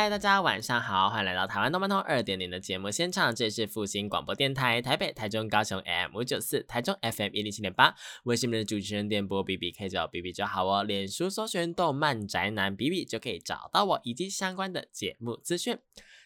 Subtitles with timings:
[0.00, 10.82] 嗨，大家晚上好，欢迎来到台湾动漫通二点零的节目现场，这里是复兴广播电台台北、台中、高雄 M 五九四，台中 FM 一零七点八，我是你们的主持人电波 B B，可以叫我 B B 就好哦。
[10.82, 15.76] 脸书搜寻动漫宅男 B B 就可以找到我以及相关的节目资讯。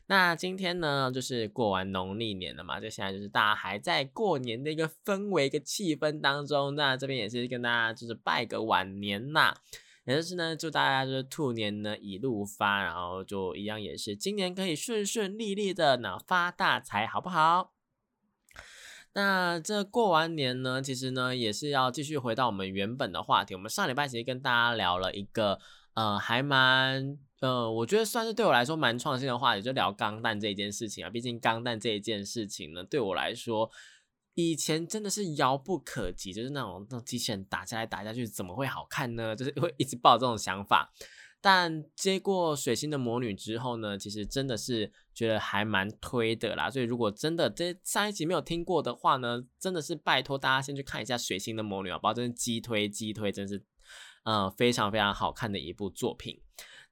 [0.06, 6.76] 那今天呢，就是过完农历年了嘛，就现在就是大家还在过年的一个氛围、一个气氛当中。
[6.76, 9.52] 那这边也是跟大家就是拜个晚年呐。
[10.06, 17.72] 也就是呢，祝大家就是兔年呢一路发，然后就一样也是今年可以顺顺利利的呢发大财，好不好？
[19.14, 23.54] 那这过完年呢，其实呢也是要继续回到我们原本的话题。
[23.54, 25.58] 我们上礼拜其实跟大家聊了一个
[25.94, 31.08] 呃还蛮呃，我觉得算是对我来说蛮创新的话题，就聊钢蛋这一件事情啊。
[31.08, 33.70] 毕竟钢蛋这一件事情呢，对我来说。
[34.34, 39.34] 以前真的是遥不可及，就是那种那种机器人打下来打下去，怎么会好看呢？
[39.34, 40.92] 就是会一直抱这种想法。
[41.40, 46.70] 但接过水星的魔女之后呢，其实真的是觉得还蛮推的啦。
[46.70, 53.62] 所以如果真的这上一集没有听过的话呢，真的是拜托大家先去看一下水星的魔女啊，不好真是激推激推，真是
[54.24, 56.40] 呃非常非常好看的一部作品。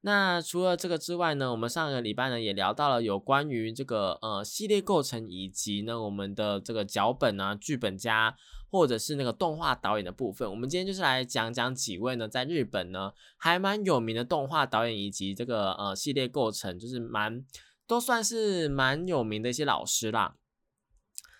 [0.05, 8.35] 那除了这个之外呢，我们上个礼拜呢也聊到了有关于这个呃系列构成以及呢我们的这个脚本啊、剧本家
[8.69, 10.49] 或者是那个动画导演的部分。
[10.49, 17.41] 我们今天就是来讲讲几位呢在日本呢还蛮有名的动画导演以及这个呃系列构成，就是蛮
[17.87, 20.35] 都算是蛮有名的一些老师啦。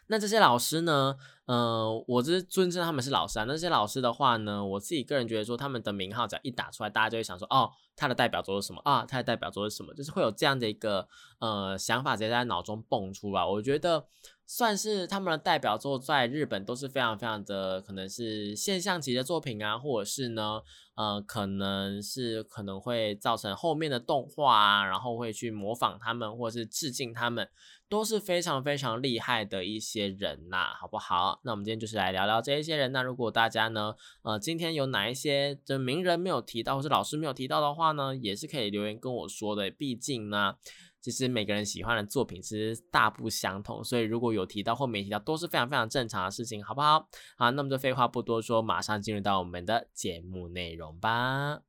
[0.07, 1.15] 那这些老师呢？
[1.45, 3.43] 呃，我是尊称他们是老师啊。
[3.45, 9.05] 那些老师的话呢，我自己个人觉得说，他们的名号只要一打出来，大家就会想说，哦，他的代表作是什么啊？
[9.05, 9.93] 他的代表作是什么？
[9.93, 11.05] 就是会有这样的一个
[11.39, 13.45] 呃想法直接在脑中蹦出来。
[13.45, 14.05] 我觉得
[14.45, 20.61] 算是他们的代表作，在日本都是非常非常的可能是现象级的作品啊，或者是呢，
[20.95, 27.47] 呃，可能是可能会造成后面的动画啊，然后会去模仿他们或者是致敬他们。
[27.89, 31.39] 都是非常非常厉害的一些人呐，好不好？
[31.43, 32.91] 那我们今天就是来聊聊这一些人。
[32.91, 33.93] 那如果大家呢，
[34.23, 39.69] 呃，今天有哪一些的名人没有提到，或是老师没有提到的话呢，也是可以留言跟我说的。
[39.69, 40.55] 毕竟呢，
[41.03, 47.09] 其实每个人喜欢的作品其实大不相同，所以如果有提到或没提到，都是非常非常正常的事情，好不好？
[47.35, 51.59] 好，那么就废话不多说，马上进入到我们的节目内容吧。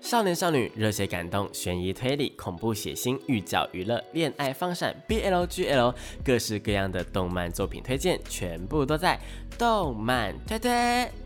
[0.00, 5.94] 少年少女、热血感动、悬疑推理、恐怖血腥、寓教娱乐、恋爱放闪、BLGL，
[6.24, 9.20] 各式各样的动漫作品推荐，全部都在
[9.56, 11.25] 动漫推推。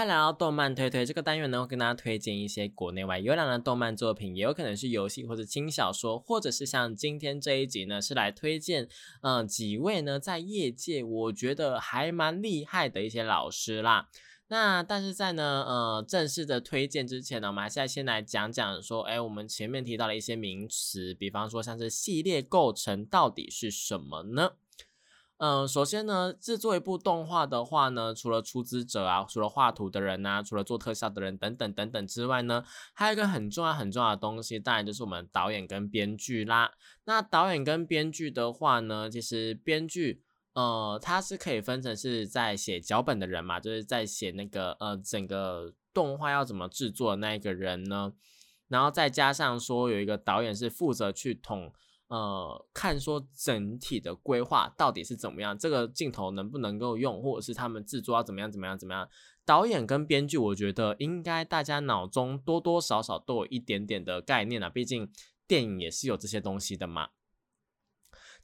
[0.00, 8.88] 欢迎来到动漫推推这个单元呢，会跟大家推荐一些国内外优良的动漫作品，也有可能是游戏或者轻小说，或者是像今天这一集呢，是来推荐
[9.20, 14.08] 嗯几位呢在业界我觉得还蛮厉害的一些老师啦。
[14.48, 24.52] 那但是在呢呃正式的推荐之前呢，我们还是要先来讲讲说，哎，我们前面提到的一些名词，比方说像是系列构成到底是什么呢？
[25.40, 32.62] 嗯，首先呢，制作一部动画的话呢，除了出资者啊，除了画图的人呐，除了做特效的人等等等等之外呢，
[32.92, 36.72] 还有一个很重要很重要的东西，当然就是我们导演跟编剧啦。
[37.04, 48.12] 那导演跟编剧的话呢，其实编剧呃，他是可以分成是在写脚本的人嘛，就是在写那个呃整个动画要怎么制作的那一个人呢，
[48.68, 51.72] 然后再加上说有一个导演是负责去统。
[52.10, 59.08] 呃，看说整体的规划到底是怎么样，这个镜头能不能够用，或者是他们制作要怎么样怎么样怎么样？
[59.44, 65.08] 导演跟编剧，我觉得应该大家脑中多多少少都有一点点的概念啊，毕竟
[65.46, 67.10] 电影也是有这些东西的嘛。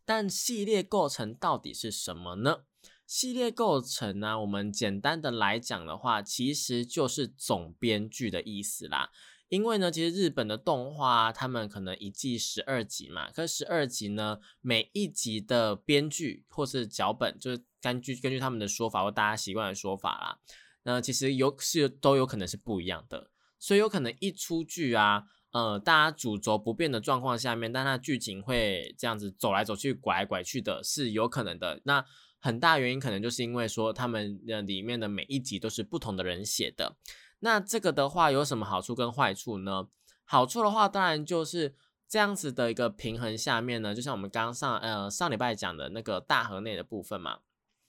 [0.04, 2.60] 但系列构成到底是什么呢？
[3.04, 9.10] 系列构成呢，我们简单的来讲的话，其实就是总编剧的意思啦。
[9.48, 20.38] 因为呢，其实日本的动画，他们可能一季十二集嘛，可十二集呢，每一集的编剧或是脚本，就是根据根据他们的说法或大家习惯的说法啦，
[20.82, 31.80] 那其实有是都有可能是不一样的，所以有可能一出剧啊，呃，大家主轴不变的状况下面，但它剧情会这样子走来走去、拐来拐去的，是有可能的。
[31.84, 32.04] 那
[32.40, 36.96] 很大原因可能就是因为说他们的里面的每一集都是不同的人写的。
[37.40, 39.88] 那这个的话有什么好处跟坏处呢？
[40.24, 41.74] 好处的话，当然就是
[42.08, 47.40] 这样子的一个平衡下面呢，就像我们刚上呃上礼拜讲的那个大河内的部分嘛。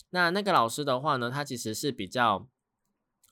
[0.09, 2.47] 那那个老师的话呢，他其实是比较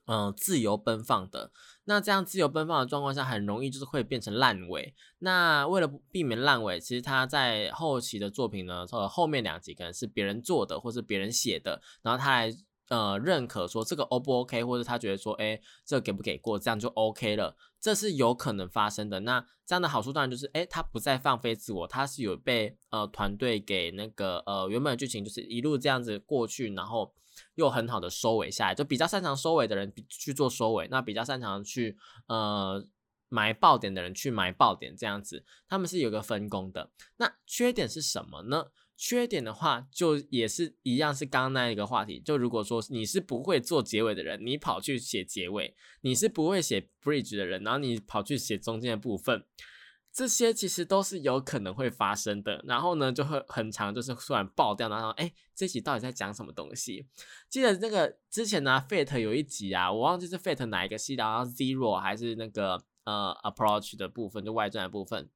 [0.06, 1.52] 嗯自由奔放的。
[1.84, 4.96] 那这样自由奔放的状况下，很容易就是会变成烂尾。
[5.20, 12.56] 那为了避免烂尾，其实他在后期的作品呢，呃后面两集可能是别人做的，或是别人写的，然后他来。
[12.90, 19.22] 呃，认可说这个 O 不 OK，或者他觉得说，哎，这给不给过，这样就 OK 了，这是有可能发生的。
[19.22, 27.12] 那这样的好处当然就是，哎，他不再放飞自我，他是有被呃团队给那个呃原本的剧情就是一路这样子过去，然后
[27.56, 31.98] 又很好的收尾下来，就比较擅长收尾的人去做收尾，那比较擅长去
[32.28, 32.86] 呃
[33.30, 36.92] 埋爆点的人去埋爆点，这样子他们是有个分工的。
[37.18, 38.68] 那缺点是什么呢？
[38.98, 42.20] 缺点的话，就也是一样，是刚刚那一个话题。
[42.20, 49.44] 就如果说你是不会做结尾的人，你跑去写结尾；你是不会写 bridge 的人，然后你跑去写中间的部分，
[50.14, 52.64] 这些其实都是有可能会发生的。
[52.66, 57.06] 然后呢，就会很长，就是突然爆掉，然后哎，这集到底在讲什么东西？
[57.50, 65.30] 记得那个之前呢，Fate 有一集啊，我忘记是 Fate 哪一个系，然后 Zero 还是那个呃 Approach 的部分，就外传的部分。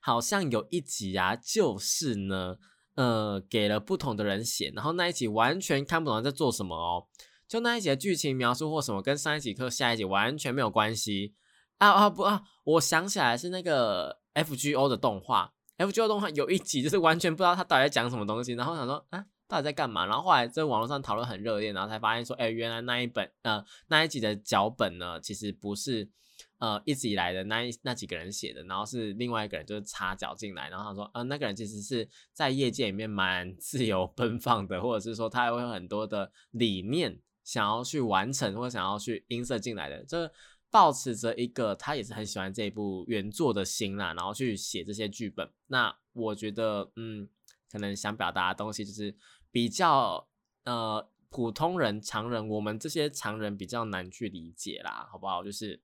[0.00, 2.56] 好像有一集啊，就是呢，
[2.94, 7.06] 呃，给了不同的人写，然后那一集完全看不懂在做什么哦。
[7.46, 11.34] 就那一集的剧情描述或什么，跟上一集课下一集完全没有关系
[11.78, 12.42] 啊啊不啊！
[12.64, 20.04] 我想起来是那个 FGO 的动画，FGO 动画有一集就是完全不知道他到底在讲什么东西，然后想说啊，到底在干嘛？
[20.04, 26.10] 然后后来在网络上讨论很热烈，然后才发现说，哎，原来那一本呃那一集的脚本呢，其实不是。
[26.58, 40.32] 呃，一直以来的那那几个人写的，然后是另外一个人就是插脚进来，然后他说，呃，那个人其实是在业界里面蛮 自由奔放的，或者是说他会有很多的理念想要去完成，或想要去映射进来的，这
[40.68, 45.48] 保持着一个他也是很喜欢这部原作的心啦，然后去写这些剧本。
[45.68, 47.28] 那我觉得，嗯，
[47.70, 49.14] 可能想表达的东西就是
[49.52, 50.28] 比较
[50.64, 55.44] 呃普通人、常人，我们这些常人比较难去理解啦，好不好？
[55.44, 55.80] 就是。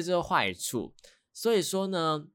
[0.00, 0.92] 这就是坏处，
[1.32, 2.26] 所以说呢，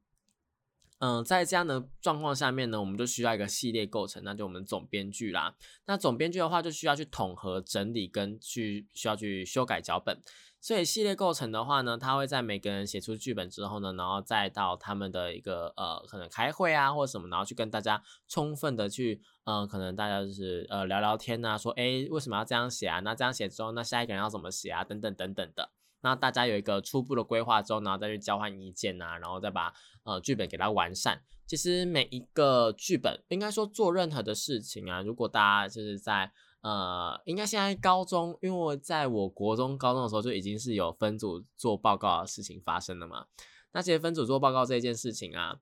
[0.99, 5.55] 嗯，在这样的状况下面呢，我们就需要一个系列构成，那就我们总编剧啦。
[5.85, 10.21] 那总编剧的话，就需要去统合、整理跟去需要去修改脚本。
[10.61, 22.99] 所以系列构成的话呢，他会在每个人写出剧本之后呢，然后再到他们的一个呃，可能开会啊或者什么，然后去跟大家充分的去，呃，可能大家就是呃聊聊天啊，说哎为什么要这样写啊？
[22.99, 24.83] 那这样写之后，那下一个人要怎么写啊？
[24.83, 25.71] 等等等等的。
[26.01, 29.73] 那大家有一个初步的规划之后，然后再去交换意见呐，然后再把
[30.03, 31.21] 呃剧本给它完善。
[31.45, 36.31] 其实每一个剧本，应该说做任何的事情啊，如果大家就是在
[36.61, 43.25] 呃，应该现在高中，因为我在我国中、高中的时候就已经是有分组做报告的事情发生了嘛。
[43.71, 45.57] 那其实分组做报告这件事情啊，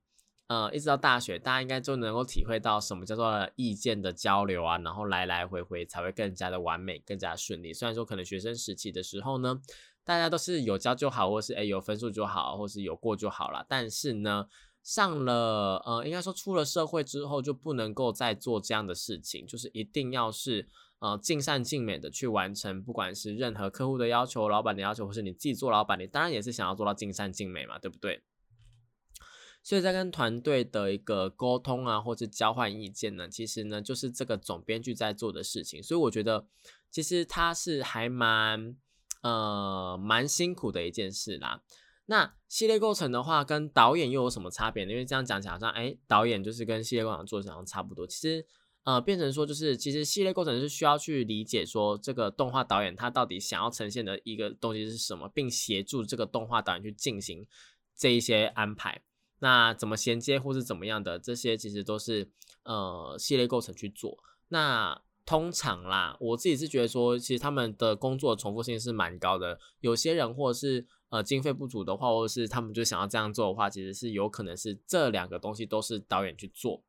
[0.48, 7.72] 呃，一直到大学，大家应该就能够体会到什么叫做意见的交流啊，然后来来回回才会更加的完美、更加顺利。
[7.72, 9.60] 虽然说可能学生时期的时候呢。
[10.08, 13.66] 大家都是有交就好，或是诶有分数就好，或是有过就好了。
[13.68, 14.46] 但是呢，
[14.82, 20.66] 上了呃，应该说出了社会之后，就不能够再做这样的事情，就是一定要是
[21.00, 28.22] 呃尽善尽美的去完成，不管是任何客户的要求、老板的要求，或是你自己做老板，你当然也是想要做到尽善尽美嘛，对不对？
[29.62, 35.82] 所以在跟团队的一个沟通啊，或者交换意见呢，其实呢就是这个总编剧在做的事情。
[35.82, 36.46] 所以我觉得
[36.90, 38.74] 其实他是还蛮。
[39.20, 41.62] 呃，蛮辛苦的一件事啦。
[42.06, 44.92] 那系列构成的话，跟导演又有什么差别呢？
[44.92, 48.06] 因为这样讲起来，好像哎，导演就是跟系列构成做起来差不多。
[48.06, 48.46] 其实，
[48.84, 57.46] 呃，变成说就是，其实系列构成是需要去理解说，这个动画导演他到底想要呈现的一个东西是什么，并协助这个动画导演去进行
[57.94, 59.02] 这一些安排。
[59.40, 62.30] 那怎么衔接或是怎么样的，这些其实都是
[62.64, 64.16] 呃系列构成去做。
[64.48, 69.60] 那通常啦，我自己是觉得说，其实他们的工作重复性是蛮高的。
[69.80, 76.80] 有些人或者是呃经费不足的话，或者是他们就想要这样做的话，其实是有可能是这两个东西都是导演去做，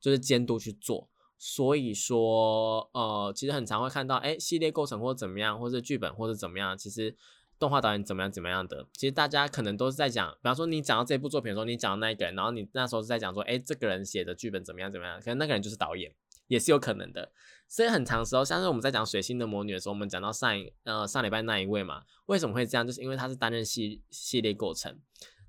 [0.00, 1.08] 就是监督去做。
[1.38, 7.14] 所以说，呃，其实很常会看到，哎，系列构成或怎么样，或者剧本或者怎么样，其实
[7.60, 16.12] 动画导演怎么样怎么样的，其实大家可能都是在讲，比方说你讲到这部作品的时候，你讲到那一个人，然后你那时候是在讲说，哎，这个人写的剧本怎么样怎么样，可能那个人就是导演。
[16.46, 17.32] 也是有可能的，
[17.68, 22.86] 所以很长时候，像是我们在讲水星的魔女的时候，我们讲到上一呃上礼拜那一位嘛，为什么会这样？
[22.86, 25.00] 就是因为他是担任系系列构成，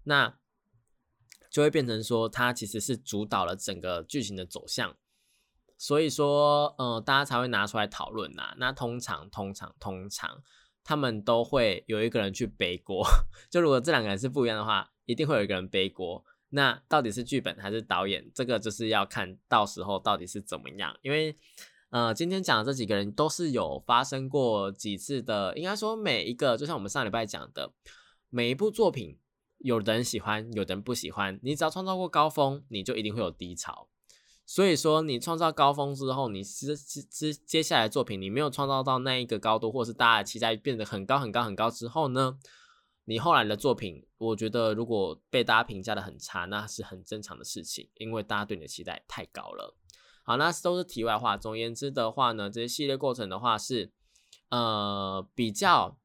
[0.03, 0.37] 那
[1.51, 4.95] 就会变成说他其实是主导了整个剧情的走向，
[5.77, 8.55] 所以说呃大家才会拿出来讨论呐。
[8.57, 10.41] 那通常通常通常
[10.83, 13.05] 他们都会有一个人去背锅。
[13.51, 16.23] 就如果这两个人是不一样的话，一定会有一个人背锅。
[16.49, 18.29] 那到底是剧本还是导演？
[18.33, 20.95] 这个就是要看到时候到底是怎么样。
[21.01, 21.35] 因为，
[21.89, 25.57] 呃，今天讲的这几个人都是有发生过几次的。
[25.57, 27.73] 应该说每一个，就像我们上礼拜讲的，
[28.29, 29.17] 每一部作品，
[29.57, 31.39] 有的人喜欢，有的人不喜欢。
[31.43, 33.89] 你只要创造过高峰，你就一定会有低潮。
[34.45, 36.75] 所以说，你创造高峰之后，你接
[37.09, 42.37] 接接下来作品，你没有创造到那一个高度，或是大家期待变得很高很高很高之后呢？
[43.07, 49.77] 你后来的作品，我觉得如果被大家评价的很差，那是很正常的事情，因为大家对你的期待太高了。
[50.23, 51.37] 好，那都是题外话。
[51.37, 53.91] 总而言之的话呢，这些系列过程的话是，
[54.49, 55.99] 呃，比较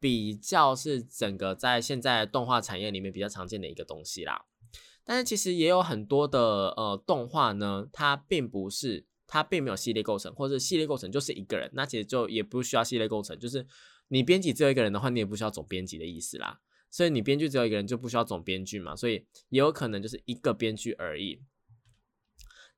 [0.00, 4.46] 比较是整个在现在动画产业里面比较常见的一个东西啦。
[5.04, 13.66] 但是其实也有很多的呃动画呢，它并不是，它并没有系列构成，或者系列构成就是一个人，那其实就也不需要系列构成，就是。
[14.08, 16.60] 你编辑只有一个人的话，你也不需要总编辑的意思啦。
[16.90, 18.96] 所以你编剧只有一个人，就不需要总编剧嘛。
[18.96, 21.42] 所以也有可能就是一个编剧而已。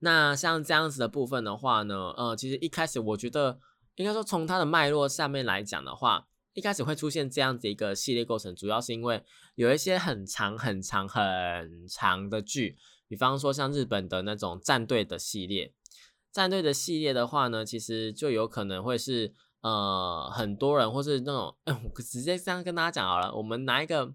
[0.00, 3.60] 那像这样子的部分的话呢，呃，其实一开始我觉得，
[3.94, 9.22] 应该说从它的脉络下面来讲的话，一开始会出现这样子一个系列构成，主要是因为
[9.54, 15.72] 有一些很长、很长、很长的剧，比方说像日本的那种战队的系列，
[16.32, 19.32] 战队的系列的话呢，其实就有可能会是。
[19.62, 23.34] 呃，很多人或是那种，嗯，我直接这样跟大家讲好了。
[23.34, 24.14] 我们拿一个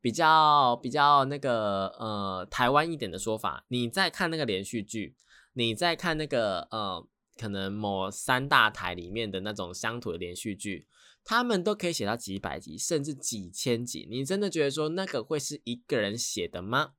[0.00, 5.16] 比较比较那个呃台湾一点的说法，你在看那个连续剧，
[5.54, 7.04] 你在看那个呃
[7.36, 10.86] 可能某三大台里面的那种乡土的连续剧，
[11.24, 14.06] 他们都可以写到几百集，甚至几千集。
[14.08, 16.92] 你真的觉得说那个会是一个人写的吗？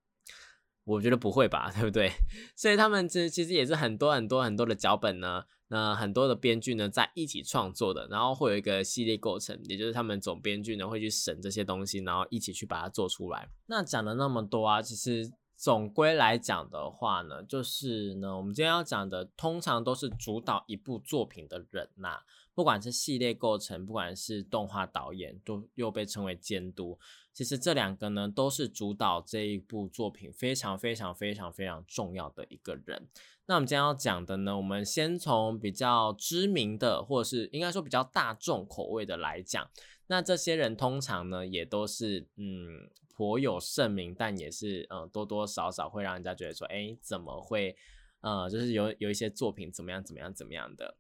[0.84, 2.12] 我觉得不会吧， 对不对？
[2.56, 5.46] 所以他们其实其实也是很多很多很多的脚本呢。
[5.70, 13.50] 那很多的编剧呢，在一起创作的，然后会有一个系列构成，也就是他们总编剧呢会去审这些东西，然后一起去把它做出来。
[13.66, 22.20] 那讲了那么多啊，其实总归来讲的话呢，就是呢，我们今天要讲的，通常都是主导一部作品的人呐，
[22.54, 26.98] 不管是系列构成，不管是动画导演，都又被称为监督。
[27.34, 33.08] 其实这两个呢，都是主导这一部作品非常非常非常非常重要的一个人。
[33.50, 39.70] 那我们今天要讲的呢，我们先从比较知名的，或者是应该说比较大众口味的来讲。
[40.08, 47.76] 那这些人通常呢，也都是嗯颇有盛名，但也是嗯多多少少会让人家觉得说，哎，怎么会
[48.20, 50.98] 呃，就是有有一些作品怎么样怎么样怎么样的。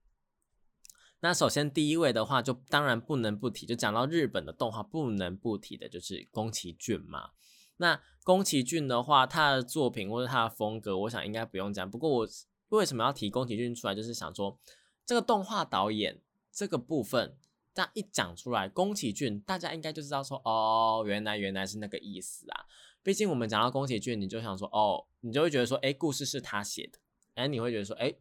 [1.19, 7.31] 那首先第一位的话，就当然不能不提，就讲到日本的动画不能不提的就是宫崎骏嘛。
[7.77, 11.89] 那宫崎骏的话，他的作品或者他的风格，我想应该不用讲。
[11.89, 12.27] 不过我
[12.69, 14.59] 为什么要提宫崎骏出来，就是想说
[15.05, 17.37] 这个动画导演这个部分，
[17.73, 22.65] 但一讲出来，宫崎骏大家应该就知道说，哦，原来原来是那个意思啊。
[23.03, 26.99] 毕竟我们讲到宫崎骏，你就想说，哦，你就会觉得说，哎，故事是他写的，
[27.35, 28.13] 哎，你会觉得说，哎，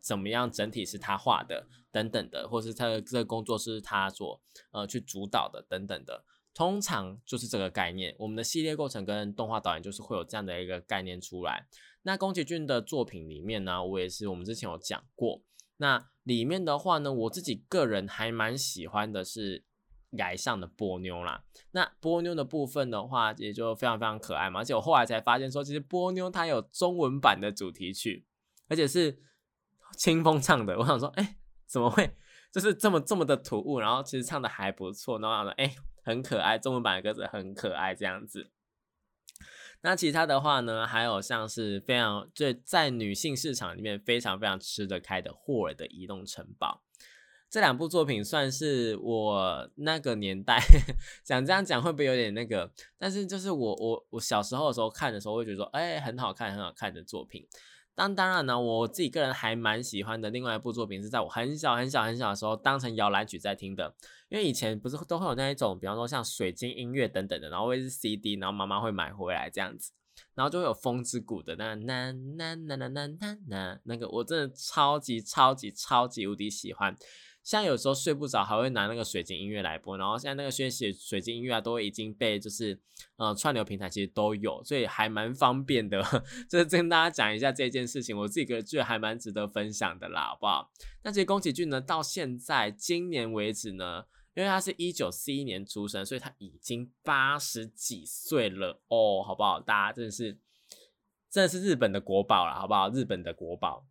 [0.00, 4.38] 怎么样，整体是他画的，等等的，或是他的这个工作是他所
[4.72, 6.26] 呃去主导的，等等的。
[6.54, 11.66] 通常就是这个概念，我们的系列构成跟动画导演就是会有这样的一个概念出来。
[12.02, 15.42] 那宫崎骏的作品里面呢，我也是我们之前有讲过。
[15.78, 19.64] 那里面的话呢，我自己个人还蛮喜欢的是
[20.10, 21.42] 崖上的波妞啦。
[21.72, 24.60] 那波妞的部分的话，也就非常非常可爱嘛。
[24.60, 28.24] 而且我后来才发现说，其实波妞它有中文版的主题曲，
[28.68, 29.18] 而且是
[29.96, 30.78] 清风唱的。
[30.78, 32.16] 我想说，哎，怎么会
[32.52, 33.80] 就是这么这么的突兀？
[33.80, 35.18] 然后其实唱的还不错。
[35.18, 35.74] 然后想说，哎。
[36.04, 38.50] 很可爱，中文版的歌词很可爱，这样子。
[39.80, 46.82] 那其他的话呢，还有像是非常就在女性市场里面非常非常吃得开的霍尔的移动城堡，
[47.50, 50.58] 这两部作品算是我那个年代
[51.22, 52.72] 讲这样讲会不会有点那个？
[52.96, 57.46] 但是就是我我我小时候的时候看的时候，会觉得说，哎，很好看，很好看的作品。
[57.94, 60.28] 当当然呢，我自己个人还蛮喜欢的。
[60.30, 63.94] 另外一部作品是在我很小很小很小的时候当成摇篮曲在听的，
[64.34, 69.92] 因为以前不是都会有那一种，比方说像水晶音乐等等的，然后会是 CD，然后妈妈会买回来这样子，
[70.34, 76.96] 然后就会有风之谷的那那那那那那那那那个，我真的超级超级超级无敌喜欢。
[77.44, 82.76] 像有时候睡不着，还会拿那个水晶音乐来播，然后现在那个宣泄水晶音乐啊，都已经被就是
[83.16, 86.02] 呃串流平台其实都有，所以还蛮方便的。
[86.50, 90.72] 就是跟大家讲一下这件事情，我自己觉得还蛮值得分享的啦，好不好？
[91.04, 99.60] 那其实宫崎骏呢，到现在今年为止呢，因为他是一九四一年出生，所以他已经八十几岁了哦，好不好？
[99.60, 100.38] 大家真的是
[101.30, 102.90] 真的是日本的国宝了，好不好？
[102.90, 103.86] 日本的国宝。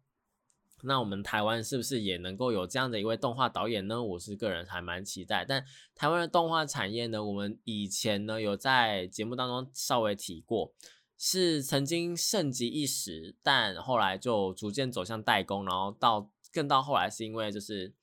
[0.85, 4.03] 那我们台湾是不是也能够有这样的一位动画导演呢？
[4.03, 5.45] 我是个人还蛮期待。
[5.45, 10.73] 但台湾的动画产业呢，我们以前呢有在节目当中稍微提过，
[11.17, 17.93] 是曾经盛极一时，但后来就逐渐走向代工，然后到更到后来是因为就是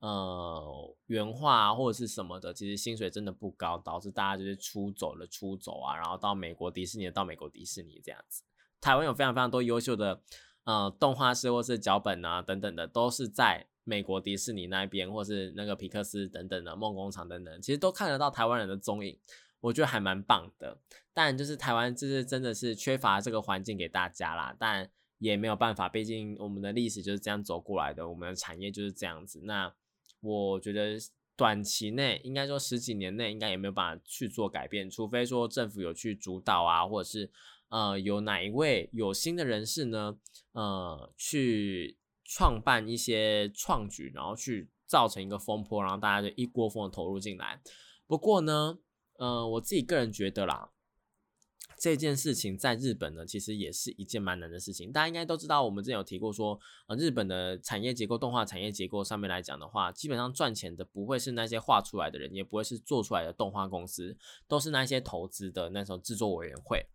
[0.00, 8.42] 呃原画啊或者是什么的，其实薪水真的不高，导致大家就是出走了出走啊，然后到美国迪士尼到美国迪士尼这样子。
[8.80, 10.22] 台湾有非常非常多优秀的。
[10.64, 19.16] 呃，动画师或是脚本啊等等的，都是在美国迪士尼那边，或是那个皮克斯等等的梦工厂等等，其实都看得到台湾人的踪影，
[19.60, 20.76] 我觉得还蛮棒的。
[21.14, 29.42] 但就是台湾就是真的是缺乏这个环境给大家啦，但也没有办法，毕竟我们的历史就是这样走过来的，我们的产业就是这样子。
[29.44, 29.72] 那
[30.20, 30.96] 我觉得
[31.36, 37.30] 短期内，应该说十几年内，应该也没有办法去做改变，除非说政府有去主导啊，或者是。
[37.68, 40.16] 呃，有哪一位有心的人士呢？
[40.52, 47.60] 呃，去创办一些创举，然后去造成一个风波，然后大家就一窝蜂的投入进来。
[48.06, 48.78] 不过呢，
[49.18, 50.70] 呃，我自己个人觉得啦，
[51.78, 54.90] 这件事情在日本呢，其实也是一件蛮难的事情。
[54.90, 64.16] 大家应该都知道，我们之前有提过说，呃，日本的产业结构、动画产业结构上面来讲的话，基本上赚钱的不会是那些画出来的人，也不会是做出来的动画公司，
[64.48, 66.86] 都是那些投资的那种制作委员会。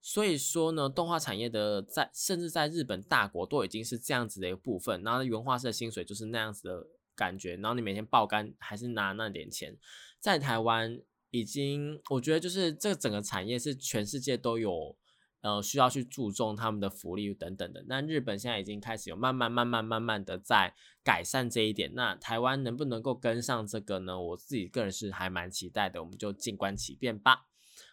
[0.00, 9.78] 所以说呢，动画产业的在甚至在日本大国都已经是这样子的一个部分，然后原画师的薪水就是那样子的感觉，然后你每天爆肝还是拿那点钱，
[10.20, 11.00] 在台湾
[11.34, 14.96] 已经我觉得就是这整个产业是全世界都有
[15.40, 20.72] 呃需要去注重他们的福利等等的，那日本现在已经开始有慢慢慢慢慢慢的在
[21.02, 24.20] 改善这一点，那台湾能不能够跟上这个呢？
[24.20, 27.46] 我自己个人是还蛮期待的，我们就静观其变吧。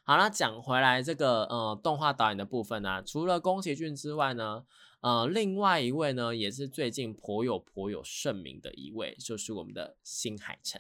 [0.04, 4.64] 好了，讲回来这个呃动画导演的部分呢，除了宫崎骏之外呢，
[5.00, 10.80] 呃，另外一位呢也是最近颇有颇有盛名的一位，就是我们的新海诚。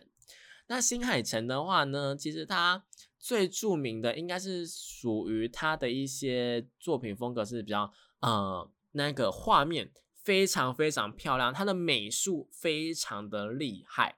[0.67, 2.85] 那新海诚的话呢，其实他
[3.19, 9.91] 最著名的应该是属于他的一些作品风格是比较呃那个画面
[10.23, 14.17] 非常非常漂亮，他的美术非常的厉害，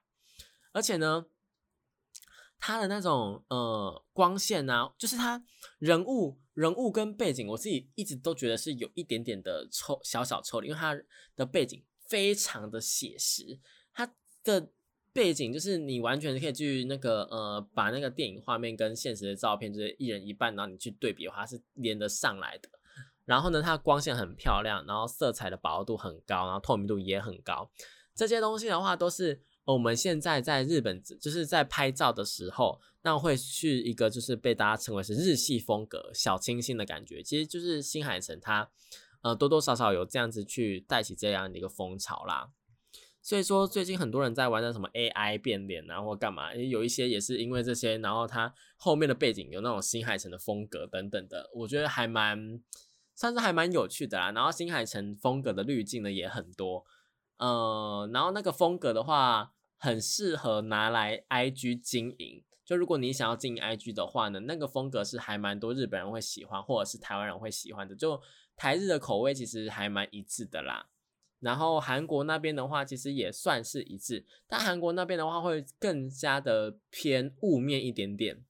[0.72, 1.26] 而且呢。
[2.66, 5.44] 他的那种呃光线啊，就是他
[5.78, 10.98] 人物人物跟背景，我自己一直都觉得是有一点点的抽小小抽离，因为他
[11.36, 13.60] 的背景非常的写实，
[13.92, 14.10] 他
[14.42, 14.70] 的
[15.14, 22.68] 背景就是你完全可以去那个呃把那个电影画面跟现实的照片就是一人一半，然后你去对比的话是连得上来的。
[23.24, 27.70] 然后呢，它光线很漂亮，然后色彩的饱和度很高，然后透明度也很高，
[28.14, 29.40] 这些东西的话都是。
[29.66, 38.68] 我们现在在日本，就是在拍照的时候，那会去一个就是被大家称为是日系风格、小清新的感觉，其实就是新海诚他，
[39.22, 42.50] 呃，多多少少有这样子去带起这样的一个风潮啦。
[43.24, 52.60] 所以说，最近很多人在玩的什么 AI 变脸啊，或干嘛，有一些也是因为这些，然后它后面的背景有那种新海诚的风格等等的，我觉得还蛮，
[53.14, 54.30] 算是还蛮有趣的啦。
[54.32, 56.84] 然后新海诚风格的滤镜呢也很多。
[57.38, 62.44] 呃，然后那个风格的话，很适合拿来 IG 经营。
[62.62, 67.96] 就如果你想要经营 IG 的话呢，那个风格是还蛮多日本人会喜欢，或者是台湾人会喜欢的。
[67.96, 68.20] 就
[68.54, 70.88] 台日的口味其实还蛮一致的啦。
[71.40, 78.44] 然后韩国那边的话，其实也算是一致，但韩国那边的话会更加的偏雾面一点点。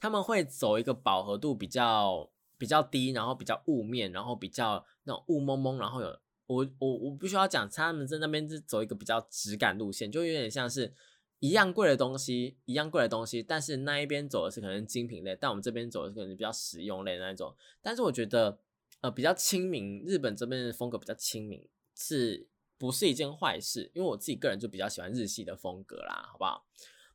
[0.00, 6.18] 他们会走一个饱和度比较比较低，然后比较雾面，然后比较那种雾蒙蒙，然后有。
[6.46, 10.94] 我我我必须要讲，他们在那边是走一个比较质感路线，就有点像是
[11.40, 17.54] 一样贵的东西，一样贵的东西，但是那一边走的是可能精品类，但我们这边走的是可能比较实用类的那种。
[17.82, 18.58] 但是我觉得，
[19.00, 23.90] 呃，比较亲民，日本这边的风格比较亲民，是不是一件坏事？
[23.94, 26.66] 因为我自己个人就比较喜欢日系的风格啦，好不好？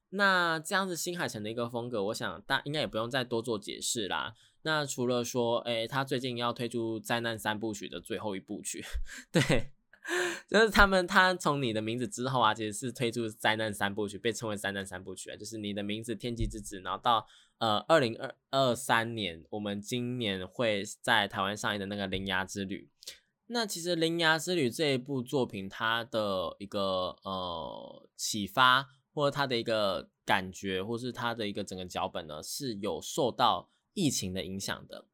[0.10, 4.36] 那这样子新海诚的一个风格，我想大应该也不用再多做解释啦。
[4.62, 8.82] 那除了说，哎，他最近要推出灾难三部曲的最后一部曲，
[9.32, 9.72] 对，
[10.48, 17.28] 就是他们他从你的名字之后啊，其实是推出灾难三部曲，被称为灾难三部曲啊，就是你的名字天气之子，然后到
[17.60, 22.90] 呃二零二二三年，我们今年会在台湾上映的那个铃芽之旅。
[23.48, 33.70] 那其实铃芽之旅这一部作品，它的一个呃启发，或者它的一个感觉，或是它的一个整个脚本呢，是有受到。
[33.96, 35.06] 疫情的影响的，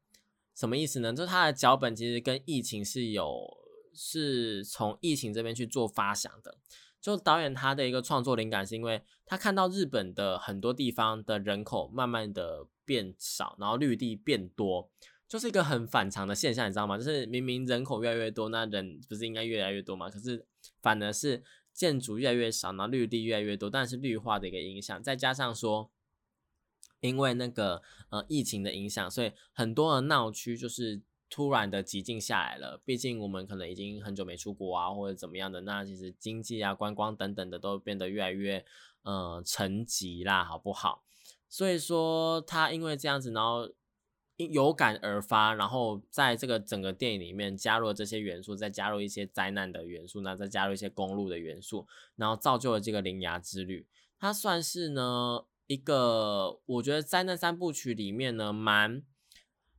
[0.56, 1.12] 什么意思呢？
[1.12, 3.59] 就是它的脚本其实跟疫情是有
[3.92, 6.56] 是从疫情这边去做发想的。
[7.00, 14.90] 就导演他的一个创作灵感，是因为他看到日本的很多地方的人口慢慢的变少，然后绿地变多，
[15.26, 16.98] 就是一个很反常的现象，你知道吗？
[16.98, 20.10] 就是明明人口越来越多，那人不是应该越来越多吗？
[20.10, 20.44] 可是
[20.82, 25.90] 反而是建筑越来越少，然后绿地越来越多，但是绿化的一个影响，再加上说，
[27.00, 32.82] 因为那个呃疫情的影响，所以很多的闹区就是突然的寂静下来了。
[32.84, 38.64] 毕竟我们可能已经很久没出国啊，或者怎么样的，那其实经济啊、观光等等的都变得越来越
[39.02, 41.04] 呃沉寂啦，好不好？
[41.48, 43.70] 所以说他因为这样子，然后。
[44.50, 53.86] 有感而发，然后在这个整个电影里面加入了这些元素，再加入一些灾难的元素，那再加入一些公路的元素，然后造就了这个铃芽之旅。
[54.18, 59.02] 它算是呢一个，我觉得灾难三部曲里面呢蛮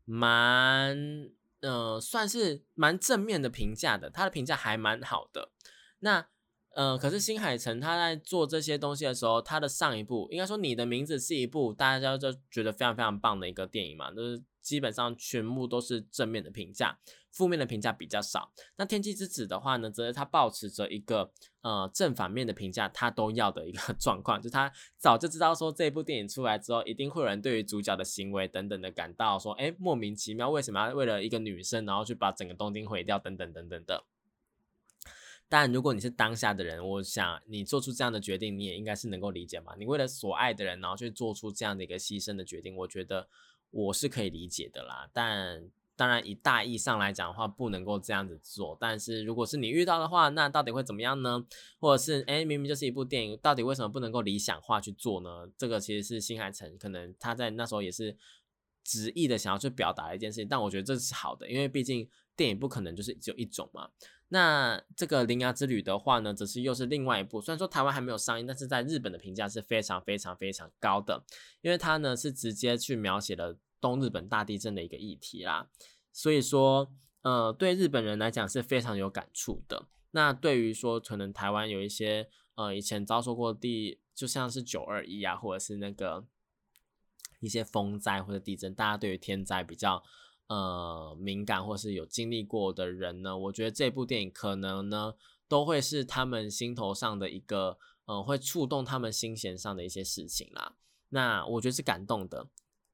[0.06, 1.32] 蛮
[1.62, 5.52] 呃算是蛮正面的评价的，他的评价还蛮好的。
[6.00, 6.28] 那
[6.76, 14.44] 呃，可是新海诚他在做这些东西的时候，他的上一部应该说你的名字是一部大家就觉得非常非常棒的一个电影嘛，就是。
[14.62, 17.00] 基本上全部都是正面的评价，
[17.32, 18.52] 负面的评价比较少。
[18.76, 34.04] 那《天气之子》的话呢，则是他保持着一个呃正反面的评价，他都要的一个 状况，就他早就知道说这部电影出来之后，一定会有人对于主角的行为等等的感到说，哎，莫名其妙，为什么要为了一个女生，然后去把整个东京毁掉，等等等等的。
[35.48, 39.74] 但如果你是当下的人，我想你做出这样的决定，你也应该是能够理解嘛。
[39.78, 43.28] 你为了所爱的人，然后去做出这样的一个牺牲的决定，我觉得。
[43.74, 45.64] 我是可以理解的啦，但
[46.02, 48.76] 当然以大意上来讲的话，不能够这样子做。
[48.82, 51.46] 但是如果是你遇到的话，那到底会怎么样呢？
[51.80, 55.48] 或者是哎，明明就是一部电影，到底为什么不能够理想化去做呢？
[55.56, 58.18] 这个其实是新海诚可能他在那时候也是
[58.84, 60.48] 执意的想要去表达一件事情。
[60.48, 63.88] 但我觉得这是好的，因为毕竟电影不可能就是只有一种嘛。
[64.30, 67.40] 那这个《铃芽之旅》的话呢，则是又是另外一部。
[67.40, 71.24] 虽然说台湾还没有上映，但是在日本的评价是非常非常非常高的，
[71.62, 75.68] 因为它呢是直接去描写了东日本大地震的一个议题啦。
[76.12, 79.88] 所以说，呃，对日本人来讲是非常有感触的。
[80.12, 86.26] 那对于说可能台湾有一些呃以前遭受过地，就像是九二一啊，或者是那个
[87.40, 90.04] 一些风灾或者地震，大家对于天灾比较。
[90.48, 95.14] 呃，敏感或是有经历过的人呢，我觉得这部电影可能呢，
[95.48, 100.76] 都会是他们心头上的一个，呃，会触动他们心弦上的一些事情啦。
[101.08, 102.48] 那我觉得是感动的，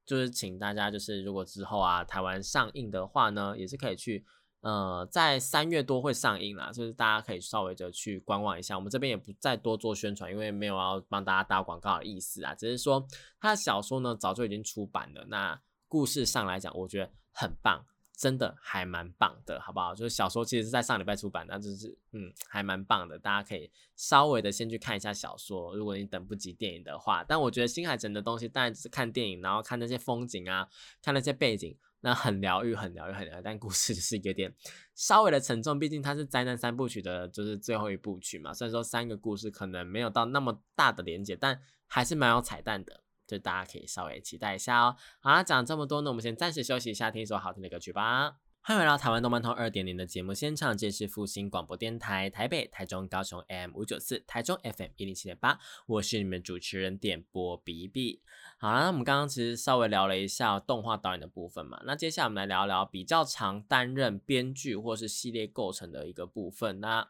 [0.08, 4.26] 就是请大家就是如果之后啊台湾上映的话呢，也是可以去，
[4.62, 8.76] 呃，在三月多会上映啦，就是大家可以稍微的去观望一下。
[8.76, 13.06] 我们这边也不再多做宣传，因为没有要帮大家打广告的意思啊，只是说
[13.40, 17.12] 他的小说呢早就已经出版了，那故事上来讲，我觉得。
[17.40, 17.86] 很棒，
[18.18, 19.94] 真的还蛮棒的，好不好？
[19.94, 23.20] 就是小说其实是在上礼拜出版，那就是嗯，还蛮棒的。
[23.20, 27.24] 大家可以稍微的先去看一下小说，如果你等不及电影的话。
[27.24, 30.68] 但我觉得新海诚的东西，当然只是看电影，然后看那些风景啊，
[31.00, 33.42] 看那些背景，那很疗愈，很疗愈，很疗愈。
[33.44, 34.52] 但故事就是有点
[34.96, 38.52] 稍微的沉重，毕竟它是灾难三部曲的，就是最后一部曲嘛。
[38.52, 43.04] 虽然说三个故事可能没有到那么大的连接，但还是蛮有彩蛋的。
[43.28, 44.96] 就大家可以稍微期待一下哦。
[45.20, 48.38] 好了，讲这么多呢，我们先暂时休息一下，听一首好听的歌曲吧。
[48.62, 58.22] 欢迎回到台湾动漫通二点零的节目现场，这是复兴广播电台台北、台中、高雄 M 五九四，台中 FM 一零七点八，我是你们主持人点播 B B。
[58.58, 66.82] 好了，那我们刚刚其实稍微聊了一下动画导演的部分嘛，那接下来我们来聊聊比较常担任编剧或是系列构成的一个部分。
[66.82, 67.08] 那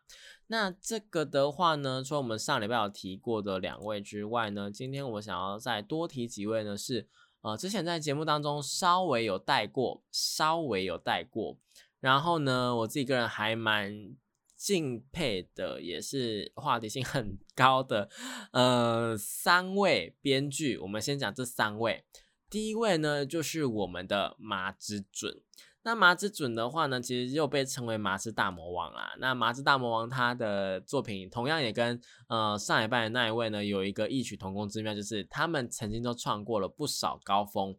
[0.48, 7.08] 那这个的话呢，除了我们上礼拜有提过的两位之外呢，今天我想要再多提几位呢是。
[7.42, 11.58] 呃，之前在节目当中稍微有带过，稍微有带过。
[12.00, 14.16] 然后呢，我自己个人还蛮
[14.56, 18.10] 敬佩的，也是话题性很高的，
[18.52, 20.78] 呃，三位编剧。
[20.80, 22.04] 我们先讲这三位。
[22.50, 25.42] 第一位呢，就是我们的麻之准。
[25.84, 29.16] 那麻之准的话呢，其实又被称为麻之大魔王啦。
[29.20, 37.74] 那麻之大魔王他的作品同样也跟呃上一拜的那一位呢有一个异曲同工之妙，就是他们曾经都创过了不少高峰，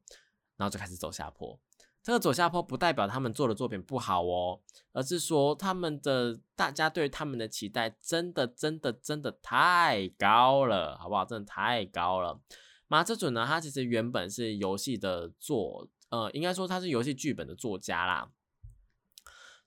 [0.57, 1.59] 然后就开始走下坡。
[2.03, 4.61] 这个走下坡不代表他们做的作品不好哦，
[4.93, 11.27] 而是说他们的大家对他们的期待真的真的真的太高了，好不好？
[11.27, 12.41] 真的太高了。
[12.89, 15.89] 麻之准呢，他其实原本是游戏的作。
[16.11, 18.31] 呃，应该说他是游戏剧本的作家啦，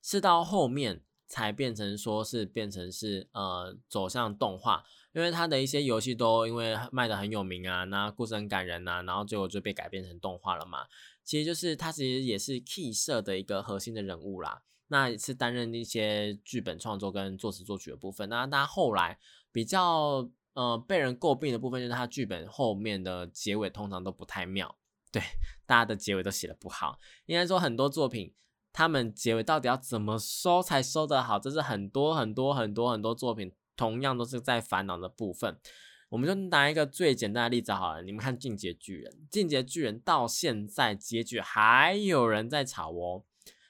[0.01, 10.87] 是到后面才变成说是变成是呃走向动画，因为他的一些游戏都因为卖的很有名啊，那故事很感人呐，然后最后就被改编成动画了嘛。
[11.23, 18.27] 其实就是他其实也是 Key 社的一个核心的人物啦，那是担任一些剧本创作跟作词作曲的部分。
[18.29, 19.19] 那他后来
[19.51, 24.77] 比较呃被人诟病的部分就是他剧本后面的结尾通常都不太妙。
[25.11, 25.21] 对，
[25.65, 26.97] 大家的结尾都写的不好。
[27.25, 28.33] 应该说很多作品，
[28.71, 35.59] 他们结尾到底要怎么收才收得好，这是很多很多很多很多作品同样都是在烦恼的部分。
[36.07, 43.23] 我们就拿一个最简单的例子好了，你们看《进阶巨人》，《进阶巨人》到现在结局还有人在吵哦，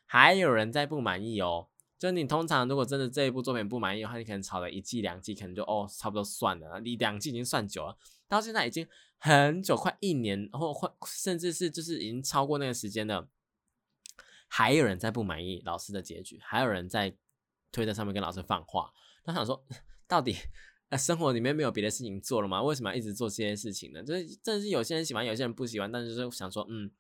[0.06, 1.70] 还有人在不满意哦。
[2.02, 6.80] 就你通常如果真的这一部作品不满意的话，你可能炒了一季两季，可能就哦差不多算了。
[6.80, 7.96] 你两季已经算久了，
[8.28, 8.88] 到现在已经
[9.20, 13.30] 很久，快一年，或或甚至是就是已经超过那个时间了，
[14.48, 17.16] 还有人在不满意老师的结局，还有人在
[17.72, 18.92] 推特上面跟老师放话。
[19.24, 19.64] 他想说，
[20.08, 20.36] 到底？
[20.98, 22.62] 生活里面没有别的事情做了吗？
[22.62, 24.04] 为什么一直做这些事情呢？
[24.04, 26.92] 就是真的是有些人喜欢，有些人不喜欢，但是就是想说，嗯，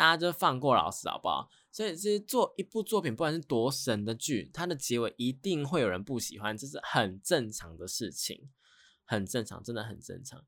[0.00, 1.46] 大家就放过老师好不好？
[1.70, 8.48] 所以其实做一部作品，不管是多神的剧，它的结尾一定会有人不喜欢，这是很正常的事情，
[9.04, 10.42] 很正常，真的很正常。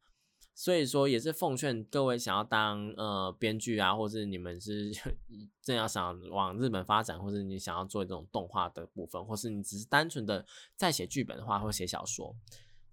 [0.55, 4.91] 所以说，也是奉劝各位想要当呃编剧啊，或是你们是
[5.61, 12.35] 正要想往日本发展，或者你想要做这种动画的部分，或是你只是单纯的在写剧本的话，或写小说。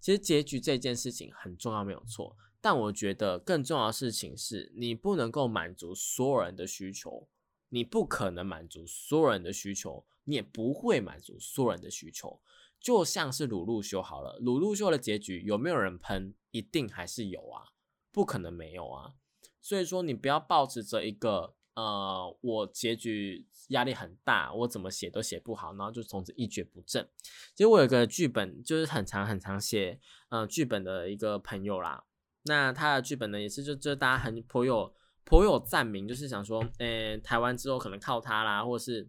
[0.02, 2.36] 其实结局这件事情很重要，没有错。
[2.62, 7.28] 但我觉得更重要的事情是，你不能够满足所有人的需求，
[7.70, 12.42] 你不可能满足所有人的需求，你也不会满足所有人的需求。
[12.80, 16.34] 就像是鲁路修好了，鲁路修的结局有没有人喷？
[16.52, 17.70] 一定还是有啊，
[18.12, 19.14] 不可能没有啊。
[19.62, 21.56] 所以说，你不要抱持着一个。
[21.76, 27.08] 呃，我结局压力很大，我怎么写都写不好，然后就从此一蹶不振。
[27.56, 32.04] 其实我有个剧本，就是很长很长写，呃，剧本的一个朋友啦。
[32.44, 39.08] 那他的剧本呢，也是就就大家很颇有颇有赞名，就是想说，呃，台湾之后可能靠他啦，或是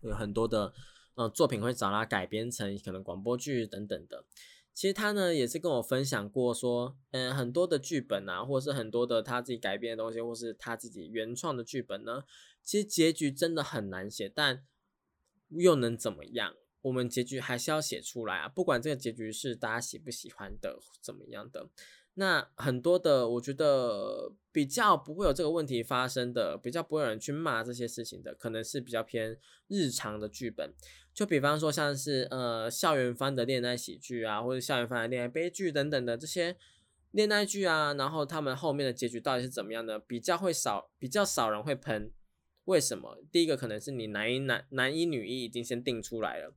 [0.00, 0.72] 有很多的
[1.14, 4.24] 呃作品会找他改编成可能广播剧等等的。
[4.74, 12.24] 其实他呢也是跟我分享过，说，嗯，很多的剧本啊，或是很多的他自己改编的东西，或是他自己原创的剧本呢，
[12.62, 14.64] 其实结局真的很难写，但
[15.50, 16.54] 又能怎么样？
[16.82, 21.68] 我们结局还是要写出来啊，不管这个结局是大家喜不喜欢的，怎么样的。
[22.14, 30.74] 那很多的，我觉得比较不会有这个问题发生的，比较不会有人去骂这些事情的，可能是比较偏日常的剧本。
[31.14, 36.56] 就比方说像是呃校园番的恋爱喜剧啊，或者校园番的恋爱悲剧等等的这些
[37.12, 42.10] 恋爱剧啊，然后他们后面的结局到底是怎么样的，比较会少，比较少人会喷。
[42.64, 43.18] 为什么？
[43.32, 46.54] 第一个可能是你男一男男一女一已经先定出来了，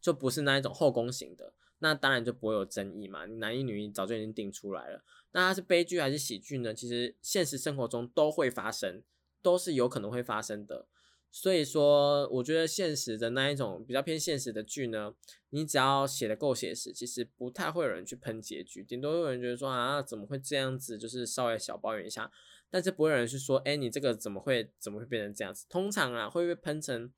[0.00, 1.52] 就不是那一种后宫型的。
[1.80, 5.04] 那当然就不会有争议嘛，男一女一早就已经定出来了。
[5.32, 6.72] 那它是悲剧还是喜剧呢？
[6.72, 9.02] 其实现实生活中都会发生，
[9.42, 10.86] 都是有可能会发生的。
[11.30, 15.12] 所以说，我觉得现实的那一种比较偏现实的剧呢，
[15.50, 22.32] 你只要写的够写实，其实不太会有人去喷结局，顶多有人觉得说啊，怎么会这样子，就是稍微小抱怨一下，
[22.70, 25.66] 但是不会有人去说，哎，你这个怎么会怎么会变成这样子？
[25.68, 27.12] 通常啊，会被喷成。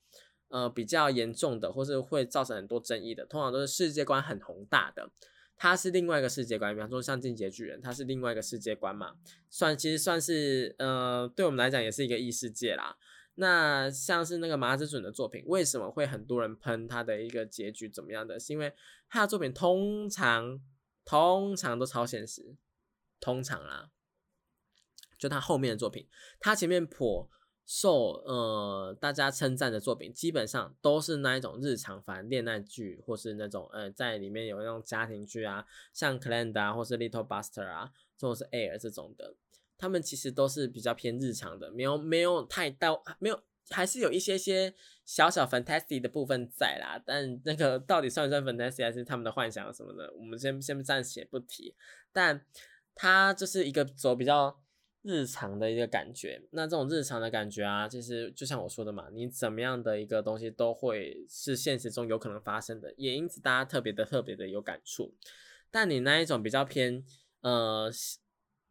[0.49, 5.11] 呃，比较严重的，或是会造成很多争议的，通常都是世界观很宏大的，
[5.57, 6.75] 它是另外一个世界观。
[6.75, 9.17] 比方说像《进阶巨人》，它是另外一个世界观嘛，
[9.51, 12.97] 算其实算是呃，对我们来讲也是一个异世界啦。
[13.35, 18.41] 那像是那个麻之准的作品，为什么会很多人喷他的一个结局怎么样的？
[18.41, 18.73] 是因为
[19.11, 20.59] 他的作品通常
[21.05, 22.57] 通常都超现实，
[23.21, 23.91] 通常啦，
[25.19, 26.09] 就他后面的作品，
[26.41, 27.29] 他前面颇。
[27.71, 39.35] 受呃大家称赞的作品，基本上都是那一种日常番恋爱剧，或是那种呃在里面有那种家庭剧啊，像 c l a n d 啊，或是 Little Buster 啊，或者是 Air 这种的，
[39.77, 44.73] 他们其实都是比较偏日常的，没有没有太到没有，还是有一些些
[45.05, 51.75] 小小 fantasy 的部分在啦，但那个到底算不算 fantasy 还是他们的幻想什么的，我们先先暂且不提，
[52.15, 52.47] 但
[52.95, 54.59] 他就是一个走比较。
[55.09, 65.15] 日常的一个感觉，那这种日常的感觉啊，其实就像我说的嘛，你怎么样的一个东西都会是现实中有可能发生的，也因此大家特别的特别的有感触。
[65.71, 67.03] 但你那一种比较偏
[67.41, 67.91] 呃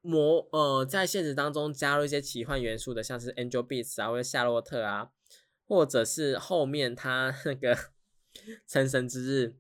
[0.01, 5.09] 魔呃在现实当中加入一些奇幻元素的，像是 Angel Beats 啊，或者夏洛特啊，
[5.65, 7.75] 或者是后面他那个
[8.67, 9.55] 成神之日，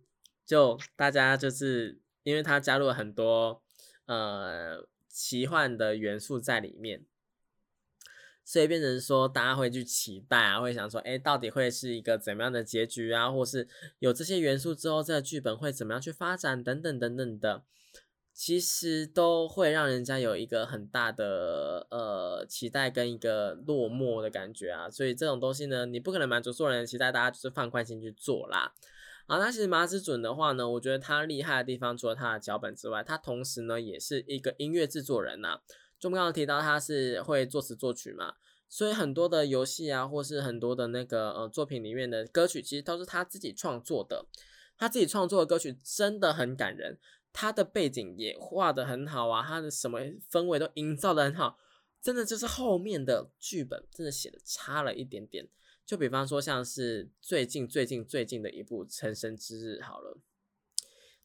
[0.45, 3.63] 就大家就是因为他加入了很多
[4.05, 4.87] 呃。
[5.17, 7.03] 奇幻的元素在里面，
[8.45, 13.31] 所以变成说大家会去期待啊，会想说，哎，到底会是一个怎么样的结局啊？
[13.31, 17.63] 或是有这些元素之后，这个剧本会怎么样去发展等等等等的，
[18.31, 24.87] 其实都会让人家有一个很大的呃期待跟一个落寞的感觉啊。
[24.87, 28.75] 所以这种东西呢，你不可能满足所有人的期待，大家就是放宽心去做啦。
[29.27, 35.59] 啊，那其实麻子准的话呢，我觉得他厉害的地方，除了他的脚本之外，他同时呢也是一个音乐制作人呐。
[35.99, 38.35] 就刚刚提到他是会作词作曲嘛，
[38.69, 44.25] 所以很多的游戏啊，或是很多的那个呃作品里面的歌曲，其实都是他自己创作的。
[44.77, 46.97] 他自己创作的歌曲真的很感人，
[47.33, 49.99] 他的背景也画的很好啊，他的什么
[50.31, 51.57] 氛围都营造的很好，
[52.01, 55.49] 真的就是后面的剧本真的写的差了一点点。
[55.87, 60.17] 就比方说像是最近最近最近的一部《成神之日》好了，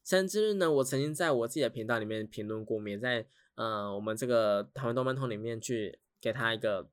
[0.09, 6.89] 《成神之日》呢，我曾经在我自己的频道里面评论过，也在呃我们这个台湾动漫通里面去给他一个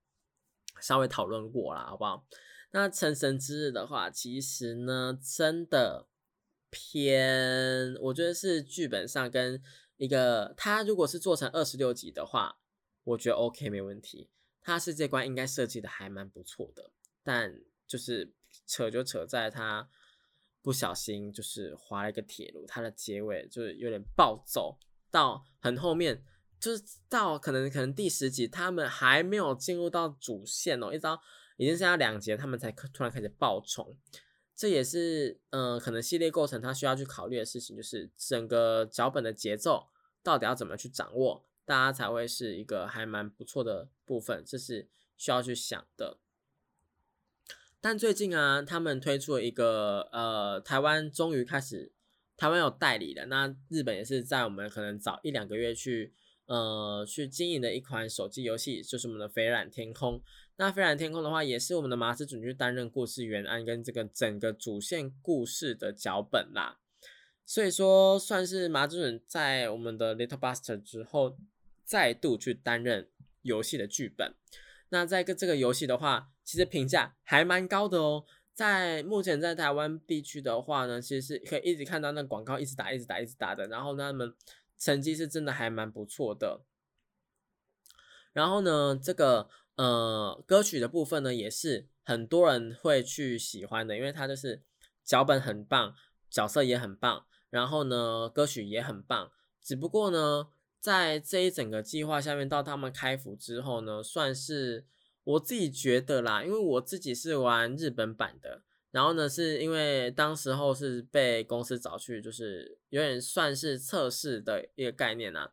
[0.80, 2.26] 稍微讨论过啦，好不好？
[2.72, 6.08] 那《成神之日》的话，其实呢，真的。
[6.72, 9.60] 偏，我觉得是剧本上跟
[9.96, 12.60] 一个，他如果是做成二十六集的话，
[13.02, 14.30] 我觉得 OK 没问题。
[14.60, 18.32] 他世界观应该设计的还蛮不错的，但就是
[18.66, 19.88] 扯就扯在他
[20.62, 24.78] 不小心就是划了一个铁路，它的结尾就是有点暴走
[25.10, 26.24] 到很后面，
[26.58, 31.20] 就是到可能可能第十集他们还没有进入到主线哦，一直到
[31.56, 33.96] 已经剩下两节，他们才突然开始爆冲。
[34.54, 39.88] 这也是，嗯，可能系列构成它需要去考虑的事情，就是整个脚本的节奏
[40.22, 46.18] 到底要怎么去掌握，大家才会是一个还蛮不错的部分，这是需要去想的。
[47.82, 51.92] 但最近啊，他们推出了一个，呃，台湾终于开始，
[52.36, 56.12] 台湾有代理了，那日本也是在我们可能早一两个月去，
[56.44, 60.18] 呃，去经营的一款手机游戏，就是我们的《飞染天空》。
[60.56, 66.78] 那飞染天空的话，也是我们的麻子准去担任故事原案跟这个整个主线故事的脚本啦，
[67.46, 71.38] 所以说算是麻子准在我们的 Little Buster 之后
[71.82, 73.08] 再度去担任
[73.40, 74.34] 游戏的剧本。
[74.90, 78.24] 那在个这个游戏的话，其实评价还蛮高的哦。
[78.52, 84.34] 在目前在台湾地区的话呢，其实是可以一直看到那广告一直打、一直打、一直打的，然后他们
[84.78, 86.62] 成绩是真的还蛮不错的。
[88.32, 89.48] 然后呢，这个。
[89.76, 94.62] 呃，歌曲的部分呢，也是很多人会去喜欢的，因为它就是
[95.02, 95.94] 脚本很棒，
[96.28, 99.32] 角色也很棒，然后呢，歌曲也很棒。
[99.62, 104.84] 只不过呢，在这一整个计划下面，到他们开服之后呢，算是
[105.32, 115.52] 我自己觉得啦，因为我自己是玩日本版的，然后呢，是因为当时候是被公司找去，就是有点算是测试的一个概念啊。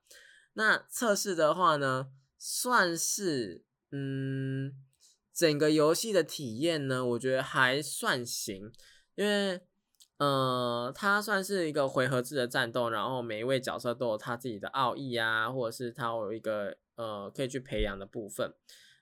[0.53, 3.63] 那测试的话呢，算是。
[3.89, 4.73] 嗯，
[5.33, 8.69] 整个游戏的体验呢，我觉得还算行，
[9.15, 9.61] 因为
[10.17, 18.53] 呃，它算是一个回合制的战斗，然后每一位角色都有他自己的奥义啊，或者是他有一个呃可以去培养的部分，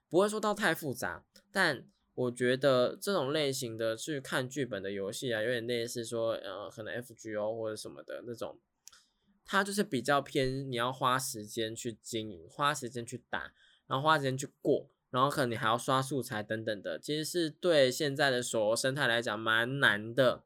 [0.10, 1.26] 不会说到太复杂。
[1.52, 8.60] 但我觉得这种类型的去看剧本的游戏啊，有点类似说呃，可能 FGO 或者什么的那种，
[9.46, 13.54] 它就是比较偏你要花时间去经营，花时间去打。
[13.88, 20.44] 然后花时间去过，然后可能你还要刷素材等等的，其实是对现在的手游生态来讲蛮难的。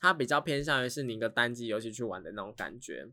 [0.00, 3.08] 它比较偏向于是你一个单机游戏去玩的那种感觉。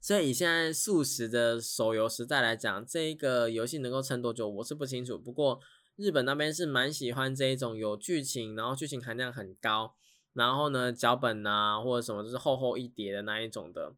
[0.00, 5.18] 所以以现在速食的手游时代来讲，这个游戏能够撑多久，我是不清楚。
[5.18, 5.60] 不过
[5.96, 9.94] 日本那边是蛮喜欢这一种有剧情，然后剧情含量很高，
[10.32, 13.94] 然后呢脚本啊或者什么就是厚厚一叠的那一种的。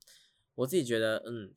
[0.54, 1.52] 我自己觉得，嗯。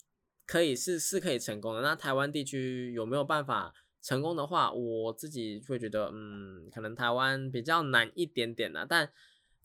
[0.47, 1.81] 可以是是可以成功的。
[1.81, 8.85] 那台湾地区有没有办法成功的话，我自己会觉得，嗯，可能台湾比较难一点点啦。
[8.89, 9.09] 但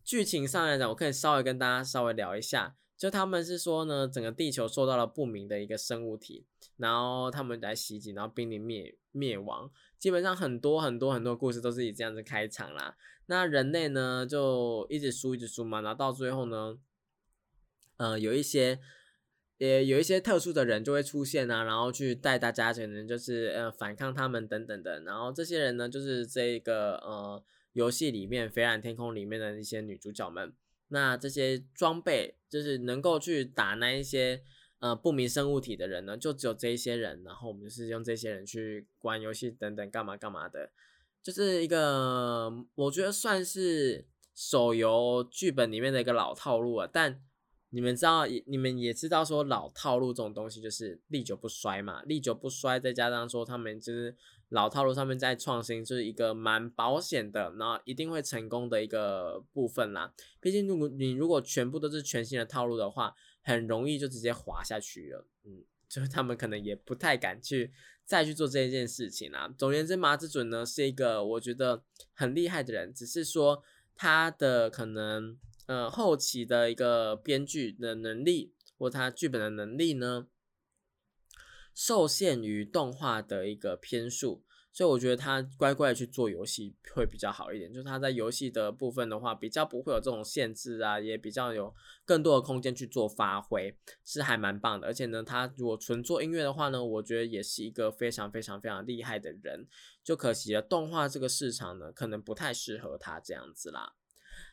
[0.05, 2.77] 剧情上来讲，我可以稍微跟大家稍微聊一下。
[2.97, 9.71] 就他们是说呢，整个地球受到了不明的一个生物体，然后他们来袭击，然后濒临灭灭亡。
[9.99, 12.97] 基本上很多很多很多故事都是以这样子开场啦。
[13.27, 16.79] 那人类呢，就一直输一直输嘛，然后到最后呢，
[17.97, 18.81] 呃，有一些。
[19.59, 25.01] 也有一些特殊的人就会出现啊，然后去带大家，可能就是呃反抗他们等等的。
[25.01, 30.53] 然后这些人呢，就是这个呃游戏里面《飞染天空》里面的一些女主角们。
[30.89, 34.43] 那这些装备就是能够去打那一些
[34.79, 37.23] 呃不明生物体的人呢，就只有这一些人。
[37.25, 40.71] 然后我们就是用这些人去玩游戏等等干嘛干嘛的，
[41.23, 47.23] 就是一个我觉得算是手游剧本里面的一个老套路啊，但。
[47.71, 54.17] 你们知道，你们也知道，说老套路这种东西就是历久不衰嘛，历久不衰，再加上说他们就是
[54.51, 60.13] 老套路上面再创新，就是一个蛮保险的，然后一定会成功的一个部分啦。
[60.41, 65.27] 毕竟如果你如果全部都是全新的套路的话，很容易就直接滑下去了。
[65.45, 67.73] 嗯，就是他们可能也不太敢去
[68.05, 69.53] 再去做这一件事情啦。
[69.59, 71.83] 总而言之，马子准呢是一个我觉得
[72.15, 73.63] 很厉害的人，只是说
[73.95, 75.39] 他的可能。
[75.67, 80.29] 呃，后期的一个编剧的能力或他剧本的能力呢，
[81.77, 84.43] 受限于动画的一个篇数。
[84.73, 91.75] 所以我觉得他乖乖去做游戏会比较好一点，就是他在游戏的部分的话，比较不会有这种限制啊，也比较有
[92.05, 93.75] 更多的空间去做发挥，
[94.05, 94.87] 是还蛮棒的。
[94.87, 99.67] 而且呢，他如果纯做音乐的话呢，我觉得也是一个非常非常非常厉害的人。
[100.05, 103.95] 就可惜了，动画这个市场呢，可能不太适合他这样子啦。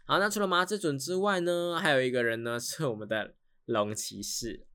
[0.05, 4.65] 好，那除了麻之准之外呢，还有一个人呢，是我们的龙骑士。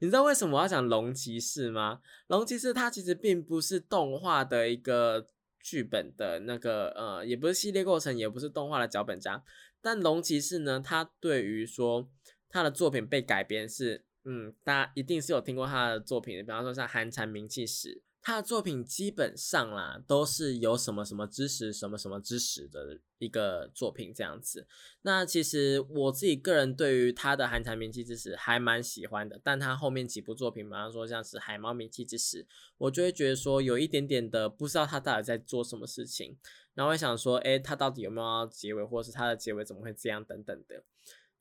[0.00, 2.00] 你知道为什么我要讲龙骑士吗？
[2.28, 5.26] 龙骑士它其实并不是动画的一个
[5.60, 9.42] 剧本的那个呃，也不是系列过程，也不是动画的脚本家。
[9.80, 12.10] 但龙骑士呢，他对于说
[12.48, 18.02] 他的作品被改编是，嗯，大家一定是有听过他的作品的，比方说像《寒蝉鸣泣时》。
[18.26, 24.66] 他的作品基本上啦，都是有什么什么知识、什么什么知识的一个作品这样子。
[25.02, 32.42] 那其实我自己个人对于他的《寒蝉鸣泣之时》还蛮喜欢的，但他后面几部作品，比方说像是《海猫鸣泣之时》，
[32.78, 36.36] 我就会觉得说有一点点的不知道他到底在做什么事情。
[36.74, 40.82] 然后会想说，哎，他到底有没有结尾，或者是他的结尾怎么会这样等等的。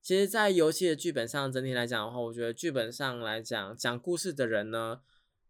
[0.03, 4.99] 其实，在游戏的剧本上整体来讲的话，我觉得剧本上来讲，讲故事的人呢。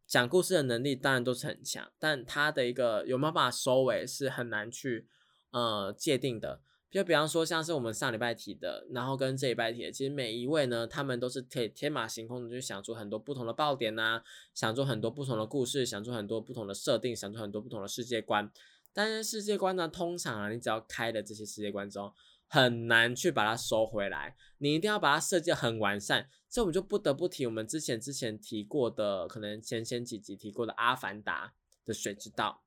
[0.07, 5.07] 讲故事的能力当然都是很强，但他的一个有没有办法收尾是很难去
[5.51, 6.61] 呃界定的。
[6.91, 14.21] 就比方说像是我们上礼拜提的，然后跟这礼拜提的，其实每一位呢，他们都是可以天马行空的去想出很多不同的爆点呐，
[14.53, 18.49] 想出很多不同的故事，想出很多不同的设定，想出很多不同的世界观。
[18.93, 22.13] 但是世界观呢，通常啊，你只要开了这些世界观之后，
[22.47, 26.29] 很难去把它收回来，你一定要把它设计很完善。
[26.55, 31.53] 这我们就不得不提我们之前之前提过的，可能前前几集提过的《阿凡达》
[31.85, 32.63] 的水之道，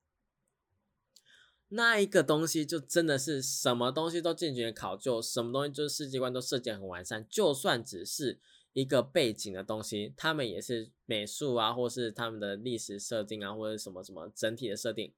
[1.68, 7.26] 那一个东西就真的是什么东西都进行考究，什么东西就是世界观都设计很完善。
[7.30, 8.38] 就算只是
[8.74, 15.14] 一个背景的东西，他们也是美术啊，或是他们的历史设定啊，或者什么什么整体的设定，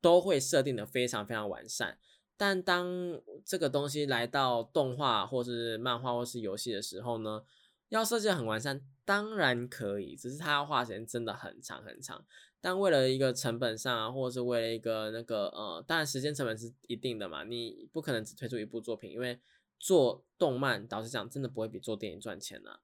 [0.00, 1.98] 都会设定的非常非常完善。
[2.38, 7.42] 但当这个东西来到动画或是漫画或是游戏的时候呢？
[7.88, 12.24] 要设计很完善，当然可以，只是它要花时间真的很长很长。
[12.60, 19.40] 但为了一个成本上啊，或者是为了一个那个呃，当然时间成本是一定的嘛，你不可能只推出一部作品，因为
[19.78, 22.80] 做动漫，导师讲真的不会比做电影赚钱啊。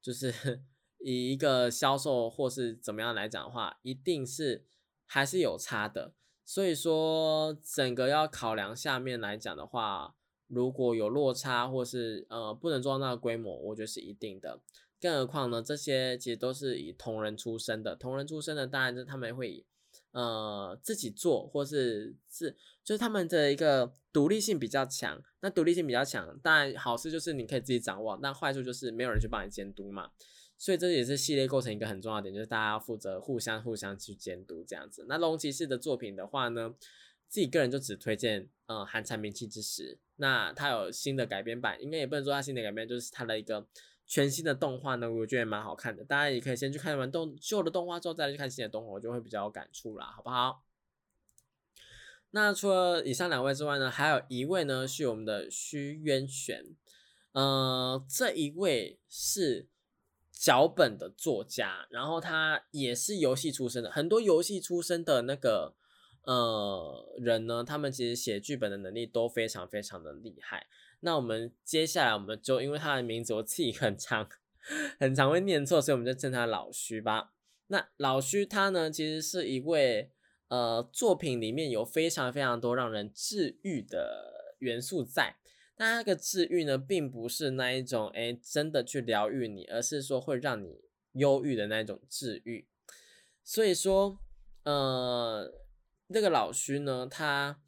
[0.00, 0.32] 就是
[1.00, 4.64] 以一个销售或是怎么样来讲的话，一定是
[5.04, 6.14] 还是有差的。
[6.44, 10.14] 所以说，整个要考量下面来讲的话。
[10.48, 14.60] 如果有落差，或是呃不能做到那个规模，我觉得是一定的。
[15.00, 19.64] 更何况呢，这些其实都是以同人出身的，同人出身的，当然是他们会
[20.12, 25.22] 呃自己做，或是是就是他们的一个独立性比较强。
[25.40, 30.10] 那独立性比较强，当然好事就是你可以自己掌握，但坏处就是没有人去帮你监督嘛。
[30.56, 35.04] 所以这也是系列构成一个很重要的点，就是大家要负责互相互相去监督这样子。
[35.08, 36.74] 那龙骑士的作品的话呢？
[37.26, 39.98] 自己个人就只推荐，嗯，《寒蝉鸣泣之时》。
[40.16, 43.66] 那它有新的改编版，应该也不能说它新的改编，就是它的一个
[44.06, 46.04] 全新的动画呢，我觉得蛮好看的。
[46.04, 50.62] 大家也可以先去看完动旧的动画之后，再来去看新的动画，我就会比较有感触啦，好不好？
[52.30, 56.64] 那除了以上两位之外呢，还有一位呢是我们的虚渊玄，
[57.32, 59.66] 呃，这一位是
[60.30, 65.74] 脚本的作家，然后他也是游戏出身的，很多游戏出身的那个。
[66.26, 70.66] 呃，人呢，他们其实写剧本的能力都非常非常的厉害。
[71.00, 74.26] 那我们接下来，我们就因为他的名字我自己很长
[74.98, 77.34] 很常会念错，所以我们就称他老徐吧。
[77.66, 80.10] 那老徐他呢，其实是一位
[80.48, 85.36] 呃，作品里面有非常非常多让人治愈的元素在。
[85.76, 90.80] 但那个治愈呢，并不是那一种哎，真的去疗愈你，而是说会让你
[91.12, 92.66] 忧郁的那种治愈。
[93.42, 94.18] 所以说，
[94.62, 95.63] 呃。
[96.12, 97.58] 这个老徐呢，他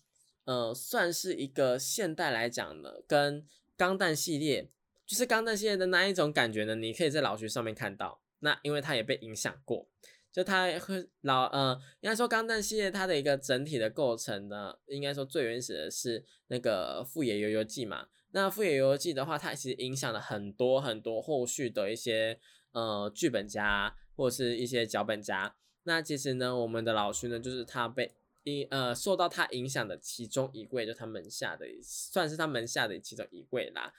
[0.45, 3.45] 呃算是一个现代来讲呢，跟
[3.76, 4.70] 钢弹系列，
[5.07, 8.20] 就是钢弹系列的那一种感觉呢，你可以在老徐上面看到。
[8.41, 9.89] 那因为他也被影响过，
[10.30, 18.07] 就他会老呃，应该说钢弹系列它的一个整体的构成呢，应该说最原始的是那个富野由悠记嘛。
[18.32, 22.39] 那富野由悠记的话，它其实影响了很多很多后续的一些
[22.72, 25.57] 呃剧本家或者是一些脚本家。
[25.84, 28.12] 那其实呢，我们的老徐呢，就是他被。
[28.47, 33.92] 影呃受到他影响的其中一位，就他门下的，算是他门下的其中一位啦。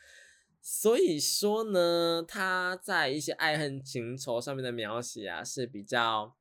[0.61, 6.35] 所以说呢，他在一些爱恨情仇上面的描写啊，是比较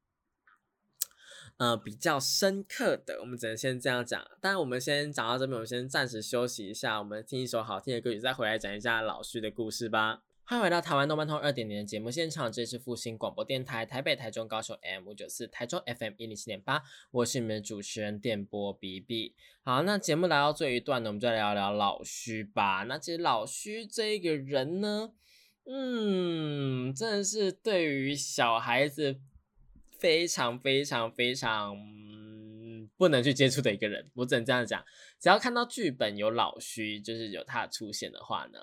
[1.58, 3.18] 呃比较深刻的。
[3.20, 4.20] 我们只能先这样讲。
[4.40, 10.22] 当然，我们先讲到这边，我们先暂时休息一下，我们听一首好听的歌曲，再回来讲一下老徐的故事吧。
[10.48, 19.34] 欢迎回到台湾动漫通二点零的节目现场，这里是复兴广播电台台北、台中、高雄 M 五九四，台中 FM 一零七点八，我是你们的主持人电波 B B。
[19.64, 22.84] 好，那节目来到这一段呢，我们就来聊聊老徐吧。
[22.84, 25.10] 那其实老徐这一个人呢，
[25.64, 29.18] 嗯，真的是对于小孩子
[29.98, 31.76] 非常非常非常
[32.96, 34.08] 不能去接触的一个人。
[34.14, 34.84] 我只能这样讲，
[35.18, 38.60] 只要看到剧本有老徐，就是有他出现的话呢。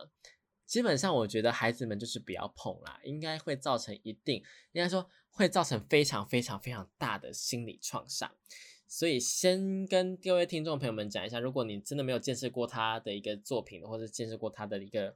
[0.66, 4.38] 基本上，我觉得孩子们就是不要碰啦，应该会造成一定，
[4.72, 8.34] 应该说会造成非常非常非常大的心理创伤。
[8.88, 15.16] 所以，先跟各位听众朋友们讲一下，如果你真的没有见识过他的一个作品，或者见识过他的一个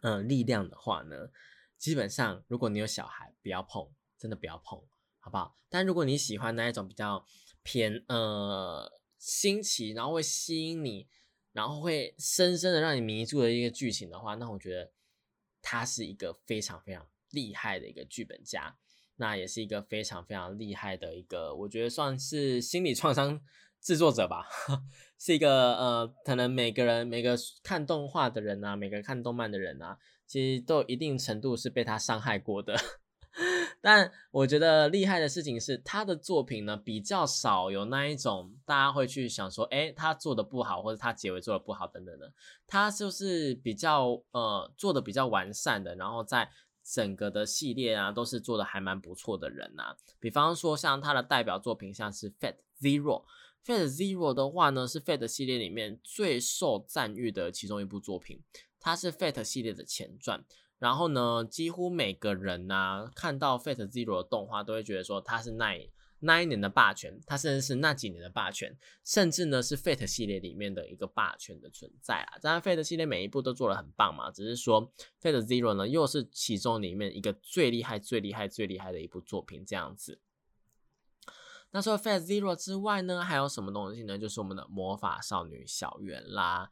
[0.00, 1.30] 嗯力量的话呢，
[1.76, 4.80] 基本上如果你有小孩，不要碰，真的不要碰，
[5.18, 5.56] 好不好？
[5.68, 7.24] 但如果你喜欢那一种比较
[7.62, 11.06] 偏呃新奇，然后会吸引你。
[11.58, 14.92] 然后会深深的让你迷住的一个剧情的话，那我觉得
[15.60, 18.76] 他是一个非常非常厉害的一个剧本家，
[19.16, 23.40] 那也是一个非常非常厉害的一个，我觉得算是心理创伤
[23.80, 24.46] 制作者吧，
[25.18, 29.98] 是一个呃，可能每个人每个看动画的人啊，每个看动漫的人啊，
[30.28, 32.78] 其实都一定程度是被他伤害过的。
[33.80, 42.32] 但我觉得厉害的事情是，他的作品呢比较少有那一种大家会去想说，哎，他做的不好，或者他结尾做的不好等等的。
[42.66, 46.50] 他就是比较呃做的比较完善的，然后在
[46.82, 49.94] 整个的系列啊都是做的还蛮不错的人呐。
[50.18, 58.42] 比方说像他的代表作品，像是 Fate Zero，Fate Zero 的话呢是 Fate 系列里面最受赞誉的其中一部作品，
[58.80, 60.44] 它是 Fate 系列的前传。
[60.78, 65.74] 然后呢，几乎每个人呐看到 Fate Zero 的动画，都会觉得说它是那
[66.20, 72.38] 那一年的霸权，它甚至是那几年的霸权，甚至呢是 Fate 系列里面的一个霸权的存在啊。
[72.40, 80.20] 当然，Fate 系列每一部都做的很棒嘛，只是说 Fate Zero 呢又是其中里面一个最厉害、最厉害、最厉害的一部作品这样子。
[81.70, 84.18] 那除了 Fate Zero 之外呢，还有什么东西呢？
[84.18, 86.70] 就是我们的魔法少女小圆啦。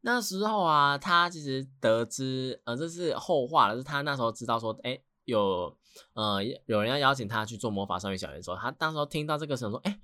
[0.00, 3.76] 那时候啊，他其实得知，呃，这是后话了。
[3.76, 5.76] 是他那时候知道说，哎，有，
[6.14, 10.00] 呃，有人要邀请他去做魔法少女小圆的时候，他当时候听到这个时候说，哎，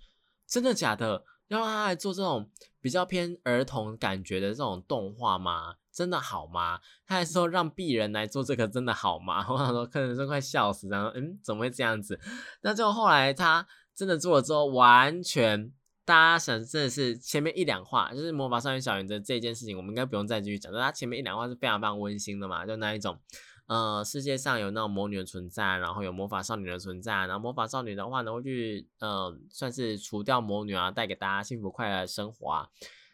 [0.47, 1.25] 真的假的？
[1.49, 5.75] 要让他来做这种比较偏儿童感觉的这种动画吗？
[5.93, 6.81] 真的好吗？
[7.07, 9.47] 他还说让鄙人来做这个，真的好吗？
[9.53, 12.19] 我想说，客人都快笑死，然后，嗯，怎么会这样子？
[12.63, 15.73] 那就后来他真的做了之后，完全。
[16.05, 20.73] 大家想真的是前面一两话，就是魔法少女小圆的这件事情，我们应该不用再继续讲。
[20.73, 23.19] 但它前面一两话是非常非常温馨的嘛，就那一种，
[23.67, 32.69] 呃，世界上有那种魔女的存在，然后有魔法少女的存在，然后魔法少女的话呢会去，呃，算是除掉魔女啊，带给大家幸福快乐的生活啊。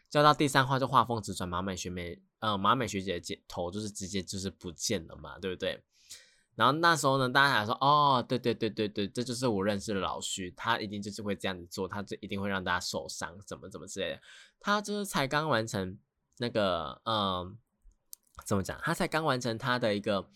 [0.09, 5.81] 就到第三话就画风直转，马美学妹，呃，马美学姐的头就是直接就是不见了嘛，对不对？
[6.55, 14.21] 然后那时候呢，大家还说，哦，对对对对对，这就是我认识的老徐，他一定就是会这样子做，他就一定会让大家受伤，怎么怎么之类的。
[14.59, 15.97] 他就是才刚完成
[16.37, 17.57] 那个，嗯，
[18.45, 18.79] 怎么讲？
[18.83, 20.29] 他才刚完成他的一个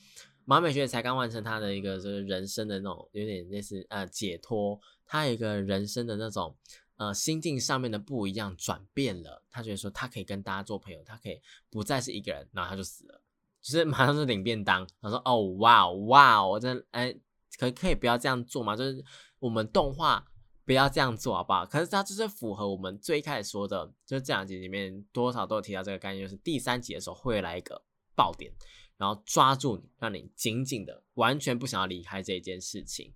[0.46, 6.56] 马美学才刚完成他的一个就是人生的那种有点类似呃解脱，他有一个人生的那种
[6.96, 13.22] 呃心境上面的不一样转变了，他觉得说他可以跟大家做朋友，他可以不再是一个人，然后他就死了。
[13.66, 17.12] 就是马上就领便当，他说：“哦，哇哇，我真哎，
[17.58, 18.76] 可可以不要这样做嘛？
[18.76, 19.04] 就是
[19.40, 20.24] 我们动画
[20.66, 21.66] 不要这样做，好不好？
[21.66, 27.82] 可是它就是符合我们最开始说的，就是这两集里面多少都有提到这个概念，就是第三集的时候会来一个
[28.16, 28.52] 爆点，
[28.98, 33.12] 然后抓住你，让你紧紧的，完全不想要离开这一件事情。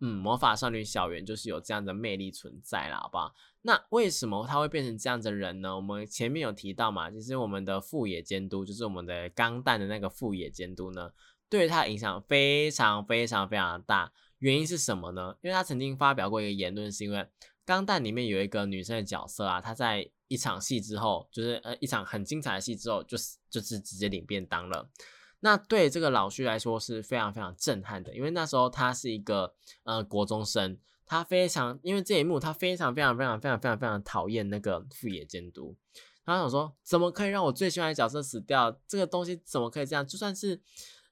[0.00, 3.34] 嗯，魔法少女小圆就是有这样的魅力存在了，好不好？
[3.62, 5.74] 那为什么他会变成这样的人呢？
[5.76, 11.10] 我们前面有提到嘛，其实我们的副野监督，就是我们的钢弹的那个副野监督呢，
[11.48, 14.12] 对他影响非常非常非常大。
[14.38, 15.34] 原因是什么呢？
[15.40, 17.26] 因为他曾经发表过一个言论，是因为
[17.64, 24.90] 钢弹里面有一个女生的角色啊，她在一场戏之后，就是呃一场很精彩的戏之后，就是就是直接领便当了。
[25.44, 30.78] 那对这个老徐来说是非常非常震撼的，因为那时候他是一个呃国中生。
[31.06, 35.76] 他非常，因为这一幕，他非常非常非常非常非常非常讨厌那个副野监督。
[36.24, 38.74] 他想说，怎么可以让我最喜欢的角色死掉？
[38.88, 40.06] 这个东西怎么可以这样？
[40.06, 40.58] 就算是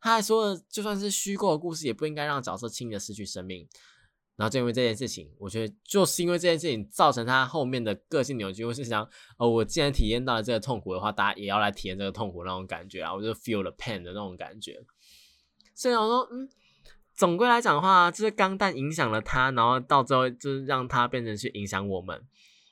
[0.01, 3.69] 他还说，就算是虚构的故事，也不应该让角色轻易的失去生命。
[4.43, 8.65] 然后就因为这件事情，我觉得就是因为这件事情造成他后面的个性扭曲。
[8.65, 13.15] 我是想，哦，我既然体验到了这个痛苦的话，大家也要来体验这个痛苦那种感觉啊！
[13.15, 14.85] 我就 feel the pain 的那种感觉。
[15.77, 16.49] 所以我说，嗯。
[17.15, 22.27] 总归来讲的话，就是钢弹影响了他，然后到最后就是让他变成去影响我们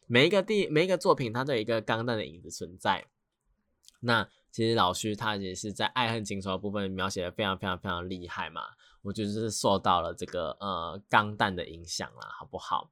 [0.07, 3.05] 每一个地每一个作品，它都有一个钢弹的影子存在。
[4.01, 8.63] 那其实老徐他也是在爱恨情仇的部分描写的非常非常非常厉害嘛，
[9.03, 12.91] 我觉得是受到了这个呃钢弹的影响啦，好不好？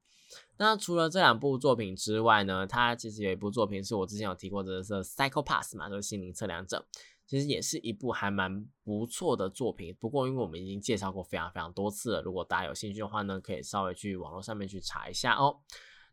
[0.57, 6.85] 那除了这两部作品之外呢，他其实有一部作品是我之前有提过的是《Psycho Pass》嘛，就是心灵测量者，
[7.25, 9.95] 其实也是一部还蛮不错的作品。
[9.99, 15.57] 不过因为我们已经介绍过非常非常多次了，如果大家有兴趣的话呢，可以稍微去网络上面去查一下哦。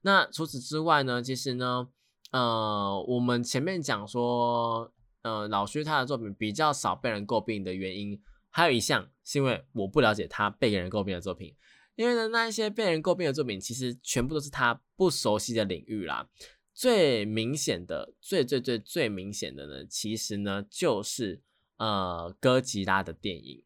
[0.02, 1.88] 那除此之外呢，其实呢，
[2.30, 4.90] 呃，我们前面讲说，
[5.22, 8.18] 呃，老徐他的作品比较少被人诟病的原因，
[8.56, 11.54] 还有一项是因为我不了解他被人诟病的作品。
[11.94, 16.26] 因为呢，那一些被人诟病的作品，其实全部都是他不熟悉的领域啦。
[16.72, 21.42] 最明显的、最最最最明显的呢，其实呢，就是
[21.76, 23.62] 呃哥吉拉的电影。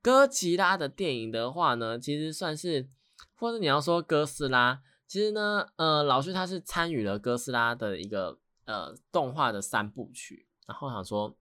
[0.00, 2.88] 哥吉拉的电影的话呢，其实算是，
[3.36, 11.38] 或者你要说哥斯拉，其实呢，呃，老师他是参与了哥斯拉的一个呃动画的三部曲，然后想说。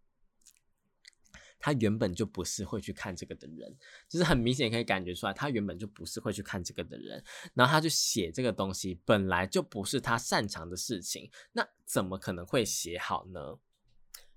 [1.61, 3.77] 他原本就不是会去看这个的人，
[4.09, 7.23] 就是很明显可以感觉出来，他原本就不是会去看这个的人。
[7.53, 13.59] 然后他就写这个东西，本来就不是他擅长的事情，那怎么可能会写好呢？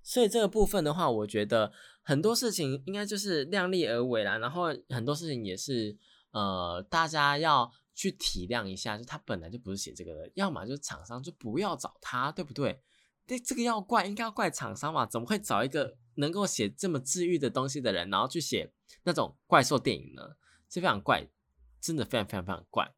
[0.03, 1.73] 所以这个部分的话，我觉得
[2.03, 4.37] 很多事情应该就是量力而为啦。
[4.37, 5.97] 然后很多事情也是，
[6.29, 12.83] 呃，大家要去体谅一下，就他本来就不是写这个的，要么就是厂商就不要找他，对不对？
[13.25, 15.07] 对，这个要怪应该要怪厂商嘛？
[15.07, 15.97] 怎么会找一个？
[16.15, 18.71] 能够写这么治愈的东西的人，然后去写
[19.03, 20.35] 那种怪兽电影呢，
[20.69, 21.27] 是非常怪，
[21.79, 22.93] 真的非常非常非常怪。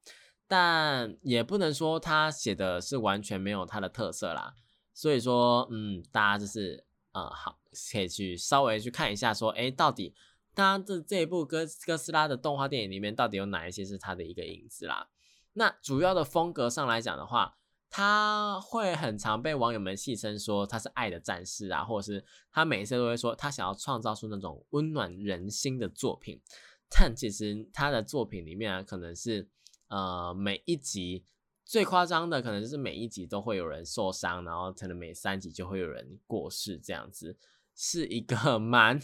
[0.47, 4.55] 但也不能说他写的是完全没有他的特色啦。
[4.93, 7.59] 所以说，嗯，大家就是呃，好，
[7.91, 10.15] 可以去稍微去看一下，说，哎，到底
[10.55, 15.09] 他这这一部哥哥斯拉的动画电影里面，到底有哪一些是他的一个影子啦？
[15.53, 17.57] 那主要的风格上来讲的话。
[17.89, 26.41] 他会很常被网友们戏称说他是爱的战士啊，或者是他每一次都会说他想要创造出那种温暖人心的作品。
[26.89, 29.49] 但其实他的作品里面啊，可能是
[29.88, 31.25] 呃每一集
[31.65, 37.38] 最夸张的，可能就是每一集都会有人受伤，然后可能每三集就会有人过世，这样子
[37.75, 38.97] 是一个 蛮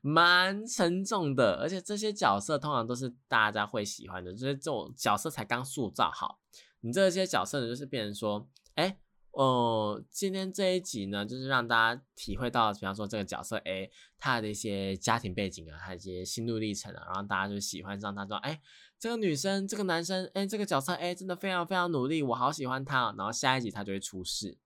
[0.00, 1.60] 蛮沉重的。
[1.60, 6.40] 而且这些角色通常都是大家会喜欢的，就是这种角色才刚塑造好。
[6.82, 8.98] 你这些角色呢，就是变成说，哎，
[9.30, 18.60] 哦，今天这一集呢，就是让大家体会到，比方说这个角色 A 他的一些家庭背景啊，他一些心路历程啊，然后大家就喜欢上他，说，哎，
[18.98, 23.14] 这个女生，这个男生，哎，这个角色 A 真的非常非常努力，我好喜欢他。
[23.16, 24.58] 然后下一集他就会出事，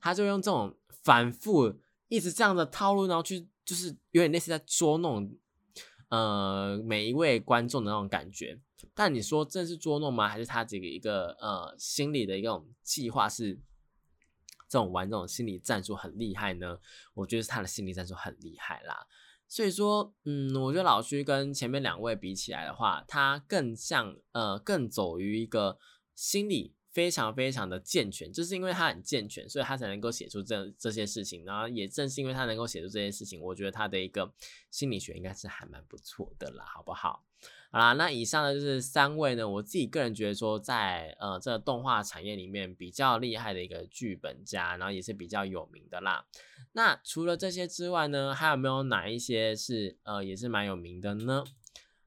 [0.00, 1.74] 他就用这种反复
[2.06, 5.36] 一直这样的套路，然后去就是有点类似在捉弄，
[6.08, 8.60] 呃，每一位观众的那种感觉。
[8.94, 10.28] 但你说这是捉弄吗？
[10.28, 13.54] 还是他这个一个呃心理的一种计划是
[14.68, 16.78] 这种玩这种心理战术很厉害呢？
[17.14, 19.06] 我觉得是他的心理战术很厉害啦。
[19.48, 25.78] 所以说，嗯，我觉得老徐跟前面两位比起来的话，他更像呃更走于一个
[26.14, 31.46] 心理非常非常的健全，就是因为他很健全，所以他才能够写出这这些事情。
[31.46, 34.30] 然后也正是因为他能够写出这些事情，我觉得他的一个
[34.70, 37.24] 心理学应该是还蛮不错的啦，好不好？
[37.70, 46.24] 好啦，那以上呢就是三位呢，我自己个人觉得说，在呃这个动画产业里面比较厉害的一个剧本家，然后也是比较有名的啦。
[46.72, 51.44] 那除了这些之外呢，还有没有哪一些是呃也是蛮有名的呢？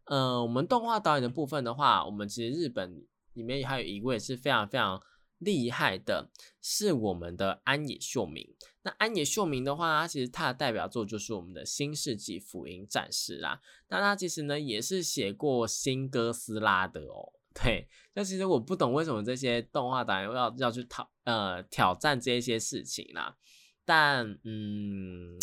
[0.06, 5.02] 呃，我们动画导演的部分的话，我们其实日本里面还有一位是非常非常。
[5.44, 6.30] 厉害的
[6.62, 8.48] 是我们的安野秀明。
[8.84, 13.62] 那安野秀明的话，他其实他的代表作就是我们的新世纪福音战士啦。
[13.90, 17.34] 那他其实呢也是写过新哥斯拉的哦。
[17.54, 23.38] 对，那其实我不懂为什么这些动画导演要要去挑呃挑战这些事情啦。
[23.86, 25.38] 但嗯，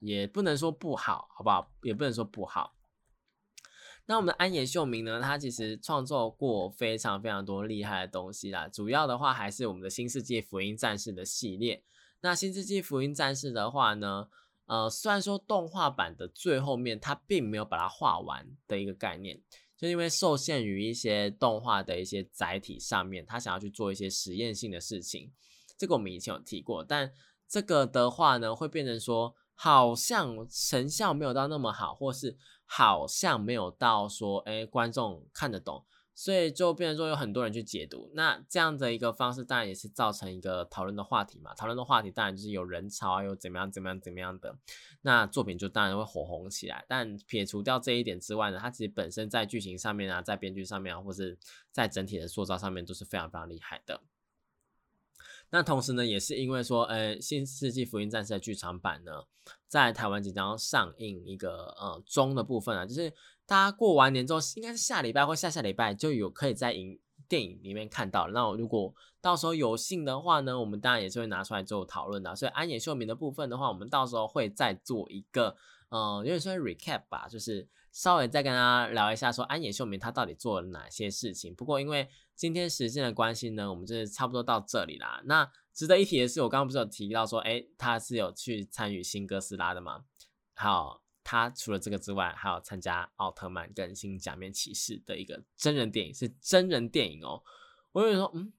[0.00, 1.70] 也不能说不好，好不好？
[1.82, 2.74] 也不能说不好。
[4.06, 5.20] 那我们的安野秀明呢？
[5.20, 8.66] 他其实创作过非常非常多厉害的东西啦。
[8.66, 11.84] 主要的话还是我们的新世纪福音战士的系列。
[12.20, 14.28] 那新世纪福音战士的话呢，
[14.66, 19.42] 呃，虽然说动画版的最后面他并没有把它画完的一个概念，
[19.76, 25.32] 就因为受限于一些动画的一些载体上面，他想要去做一些实验性的事情。
[25.76, 27.12] 这个我们以前有提过，但
[27.48, 32.36] 这个的话呢，会变成说好像成效没有到那么好，或是。
[32.72, 35.84] 好像没有到说，哎，观众看得懂，
[36.20, 38.10] 所以就变成说有很多人去解读。
[38.12, 41.54] 那这样的一个方式，当然也是造成一个讨论的话题嘛。
[41.54, 44.54] 讨论的话题当然就是有人潮啊，有怎么样怎么样怎么样的，
[45.00, 46.84] 那作品就当然会火红起来。
[46.86, 51.38] 但撇除掉这一点之外呢，它其实本身在剧情上面啊，在编剧上面啊，或是
[51.72, 54.02] 在整体的塑造上面都是非常非常厉害的。
[55.52, 59.24] 那同时呢，也是因为说，呃，《新世纪福音战士》的剧场版呢，
[59.66, 63.10] 在台湾即将上映一个呃中的部分啊，就是
[63.50, 68.28] 大家过完年之后，应该是下礼拜或下下礼拜就有可以在影电影里面看到。
[68.28, 72.36] 那如果到时候有幸的话呢，我们当然也是会拿出来做讨论的。
[72.36, 75.56] 所以安野秀明的部分的话，我们到时候会再做一个，
[75.88, 81.52] 呃，有点说 recap 吧，就是稍微再跟大家聊一下，说安野秀明他到底做了哪些事情。
[81.52, 85.20] 不过因为今天时间的关系呢，我们就是差不多到这里啦。
[85.24, 90.04] 那值得一提的是，我刚刚不是有提到说，哎，他是有去参与新哥斯拉的吗？
[90.54, 97.40] 好，他除了这个之外，还有参加奥特曼跟新假面骑士的一个真人电影，是真人电影哦。
[97.92, 98.52] 我有说，嗯，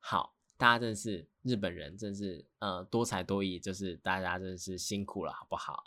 [0.00, 1.28] 好，大家真的是。
[1.48, 5.82] 日本人真是呃多才多艺，就是大家真是辛苦了，好不好？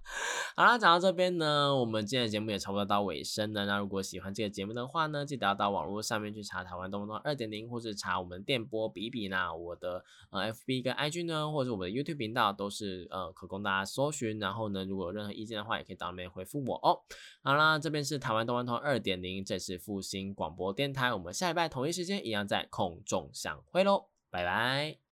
[0.54, 3.66] 好啦，讲到这边呢，我们今天的节目也差不多到尾声了。
[3.66, 9.54] 那如果喜欢这个节目的话呢，记得要到网络上面去查台湾动不动二点零，或是查我们电波比比呢。
[9.56, 14.38] 我的呃 FB 跟 IG 呢，或者是我们的 YouTube 频道都是呃可供大家搜寻。
[14.38, 17.00] 然后呢，如果有任何意见的话，也可以当面回复我哦。
[17.42, 21.12] 好啦，这边是台湾动漫通二点零，这是复兴广播电台。
[21.12, 24.98] 我们下礼拜同一时间一样在空中相会喽，拜拜。